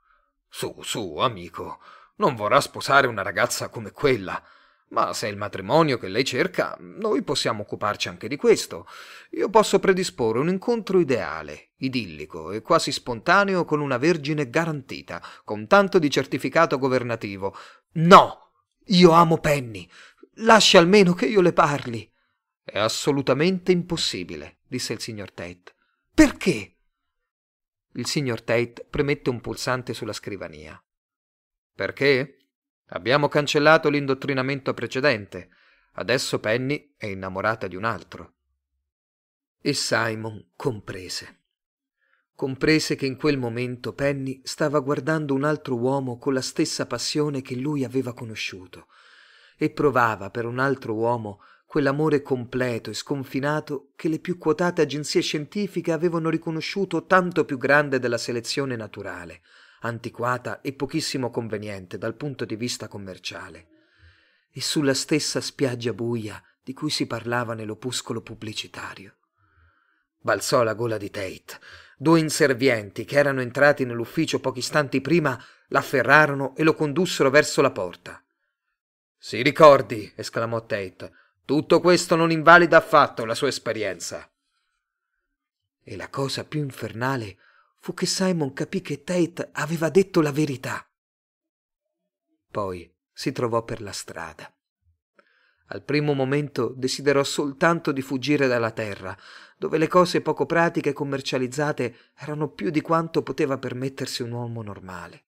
Su, 0.47 0.79
su, 0.81 1.17
amico. 1.17 1.79
Non 2.19 2.35
vorrà 2.35 2.61
sposare 2.61 3.07
una 3.07 3.21
ragazza 3.21 3.69
come 3.69 3.91
quella. 3.91 4.41
Ma 4.89 5.13
se 5.13 5.27
è 5.27 5.29
il 5.29 5.37
matrimonio 5.37 5.97
che 5.97 6.07
lei 6.07 6.25
cerca, 6.25 6.75
noi 6.79 7.21
possiamo 7.21 7.61
occuparci 7.61 8.07
anche 8.07 8.27
di 8.27 8.35
questo. 8.35 8.87
Io 9.31 9.49
posso 9.49 9.79
predisporre 9.79 10.39
un 10.39 10.49
incontro 10.49 10.99
ideale, 10.99 11.73
idillico 11.77 12.51
e 12.51 12.61
quasi 12.61 12.91
spontaneo 12.91 13.65
con 13.65 13.79
una 13.81 13.97
vergine 13.97 14.49
garantita, 14.49 15.21
con 15.43 15.67
tanto 15.67 15.99
di 15.99 16.09
certificato 16.09 16.77
governativo. 16.77 17.55
No! 17.93 18.51
Io 18.87 19.11
amo 19.11 19.37
Penny. 19.37 19.87
Lasci 20.41 20.75
almeno 20.75 21.13
che 21.13 21.27
io 21.27 21.41
le 21.41 21.53
parli. 21.53 22.11
È 22.63 22.79
assolutamente 22.79 23.71
impossibile, 23.71 24.59
disse 24.67 24.93
il 24.93 24.99
signor 24.99 25.31
Tate. 25.31 25.75
Perché? 26.13 26.77
Il 27.93 28.07
signor 28.07 28.41
Tate 28.41 28.87
premette 28.89 29.29
un 29.29 29.39
pulsante 29.39 29.93
sulla 29.93 30.13
scrivania. 30.13 30.81
Perché? 31.79 32.39
Abbiamo 32.87 33.29
cancellato 33.29 33.87
l'indottrinamento 33.87 34.73
precedente. 34.73 35.47
Adesso 35.93 36.41
Penny 36.41 36.93
è 36.97 37.05
innamorata 37.05 37.67
di 37.67 37.77
un 37.77 37.85
altro. 37.85 38.33
E 39.61 39.73
Simon 39.73 40.49
comprese. 40.57 41.37
Comprese 42.35 42.97
che 42.97 43.05
in 43.05 43.15
quel 43.15 43.37
momento 43.37 43.93
Penny 43.93 44.41
stava 44.43 44.81
guardando 44.81 45.33
un 45.33 45.45
altro 45.45 45.77
uomo 45.77 46.17
con 46.17 46.33
la 46.33 46.41
stessa 46.41 46.85
passione 46.85 47.41
che 47.41 47.55
lui 47.55 47.85
aveva 47.85 48.13
conosciuto 48.13 48.87
e 49.55 49.69
provava 49.69 50.31
per 50.31 50.43
un 50.43 50.59
altro 50.59 50.95
uomo 50.95 51.39
quell'amore 51.65 52.21
completo 52.21 52.89
e 52.89 52.93
sconfinato 52.93 53.93
che 53.95 54.09
le 54.09 54.19
più 54.19 54.37
quotate 54.37 54.81
agenzie 54.81 55.21
scientifiche 55.21 55.93
avevano 55.93 56.29
riconosciuto 56.29 57.05
tanto 57.05 57.45
più 57.45 57.57
grande 57.57 57.99
della 57.99 58.17
selezione 58.17 58.75
naturale 58.75 59.39
antiquata 59.81 60.61
e 60.61 60.73
pochissimo 60.73 61.29
conveniente 61.29 61.97
dal 61.97 62.15
punto 62.15 62.45
di 62.45 62.55
vista 62.55 62.87
commerciale, 62.87 63.67
e 64.51 64.61
sulla 64.61 64.93
stessa 64.93 65.41
spiaggia 65.41 65.93
buia 65.93 66.41
di 66.63 66.73
cui 66.73 66.89
si 66.89 67.07
parlava 67.07 67.53
nell'opuscolo 67.53 68.21
pubblicitario. 68.21 69.15
Balzò 70.21 70.63
la 70.63 70.73
gola 70.73 70.97
di 70.97 71.09
Tate. 71.09 71.59
Due 71.97 72.19
inservienti 72.19 73.05
che 73.05 73.17
erano 73.17 73.41
entrati 73.41 73.85
nell'ufficio 73.85 74.39
pochi 74.39 74.59
istanti 74.59 75.01
prima 75.01 75.41
l'afferrarono 75.69 76.55
e 76.55 76.63
lo 76.63 76.73
condussero 76.73 77.29
verso 77.29 77.61
la 77.61 77.71
porta. 77.71 78.23
Si 79.17 79.41
ricordi, 79.41 80.11
esclamò 80.15 80.65
Tate, 80.65 81.11
tutto 81.45 81.79
questo 81.79 82.15
non 82.15 82.31
invalida 82.31 82.77
affatto 82.77 83.25
la 83.25 83.35
sua 83.35 83.47
esperienza. 83.47 84.29
E 85.83 85.95
la 85.95 86.09
cosa 86.09 86.45
più 86.45 86.61
infernale 86.61 87.37
fu 87.79 87.93
che 87.93 88.05
Simon 88.05 88.53
capì 88.53 88.81
che 88.81 89.03
Tate 89.03 89.49
aveva 89.53 89.89
detto 89.89 90.21
la 90.21 90.31
verità. 90.31 90.85
Poi 92.51 92.93
si 93.11 93.31
trovò 93.31 93.63
per 93.63 93.81
la 93.81 93.91
strada. 93.91 94.53
Al 95.71 95.83
primo 95.83 96.13
momento 96.13 96.73
desiderò 96.75 97.23
soltanto 97.23 97.91
di 97.91 98.01
fuggire 98.01 98.47
dalla 98.47 98.71
terra, 98.71 99.15
dove 99.57 99.77
le 99.77 99.87
cose 99.87 100.21
poco 100.21 100.45
pratiche 100.45 100.89
e 100.89 100.93
commercializzate 100.93 101.95
erano 102.15 102.49
più 102.49 102.69
di 102.71 102.81
quanto 102.81 103.21
poteva 103.21 103.57
permettersi 103.57 104.23
un 104.23 104.31
uomo 104.31 104.63
normale. 104.63 105.25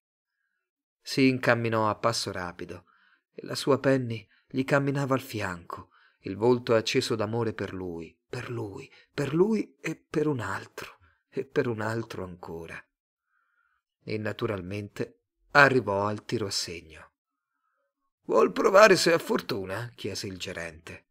Si 0.99 1.27
incamminò 1.27 1.89
a 1.89 1.95
passo 1.95 2.31
rapido 2.31 2.85
e 3.33 3.45
la 3.45 3.55
sua 3.55 3.79
Penny 3.79 4.27
gli 4.47 4.63
camminava 4.63 5.13
al 5.13 5.21
fianco, 5.21 5.89
il 6.21 6.35
volto 6.35 6.73
acceso 6.73 7.15
d'amore 7.15 7.53
per 7.53 7.73
lui, 7.73 8.17
per 8.27 8.49
lui, 8.49 8.91
per 9.13 9.33
lui 9.33 9.77
e 9.79 9.95
per 9.95 10.27
un 10.27 10.39
altro, 10.39 10.97
e 11.31 11.45
per 11.45 11.67
un 11.67 11.81
altro 11.81 12.23
ancora. 12.23 12.83
E 14.03 14.17
naturalmente 14.17 15.21
arrivò 15.51 16.05
al 16.05 16.25
tiro 16.25 16.45
a 16.45 16.51
segno. 16.51 17.11
Vuol 18.25 18.51
provare 18.51 18.95
se 18.95 19.13
ha 19.13 19.17
fortuna? 19.17 19.91
chiese 19.95 20.27
il 20.27 20.37
gerente. 20.37 21.05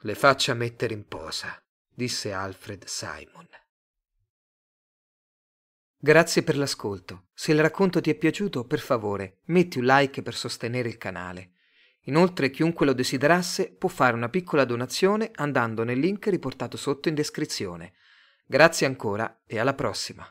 Le 0.00 0.14
faccia 0.14 0.54
mettere 0.54 0.94
in 0.94 1.06
posa, 1.06 1.62
disse 1.88 2.32
Alfred 2.32 2.84
Simon. 2.84 3.48
Grazie 5.96 6.42
per 6.42 6.58
l'ascolto. 6.58 7.28
Se 7.32 7.52
il 7.52 7.60
racconto 7.60 8.02
ti 8.02 8.10
è 8.10 8.14
piaciuto, 8.14 8.66
per 8.66 8.80
favore, 8.80 9.38
metti 9.44 9.78
un 9.78 9.86
like 9.86 10.22
per 10.22 10.34
sostenere 10.34 10.88
il 10.88 10.98
canale. 10.98 11.52
Inoltre, 12.02 12.50
chiunque 12.50 12.84
lo 12.84 12.92
desiderasse 12.92 13.72
può 13.72 13.88
fare 13.88 14.14
una 14.14 14.28
piccola 14.28 14.66
donazione 14.66 15.30
andando 15.36 15.82
nel 15.84 15.98
link 15.98 16.26
riportato 16.26 16.76
sotto 16.76 17.08
in 17.08 17.14
descrizione. 17.14 17.94
Grazie 18.46 18.86
ancora 18.86 19.40
e 19.46 19.58
alla 19.58 19.74
prossima. 19.74 20.26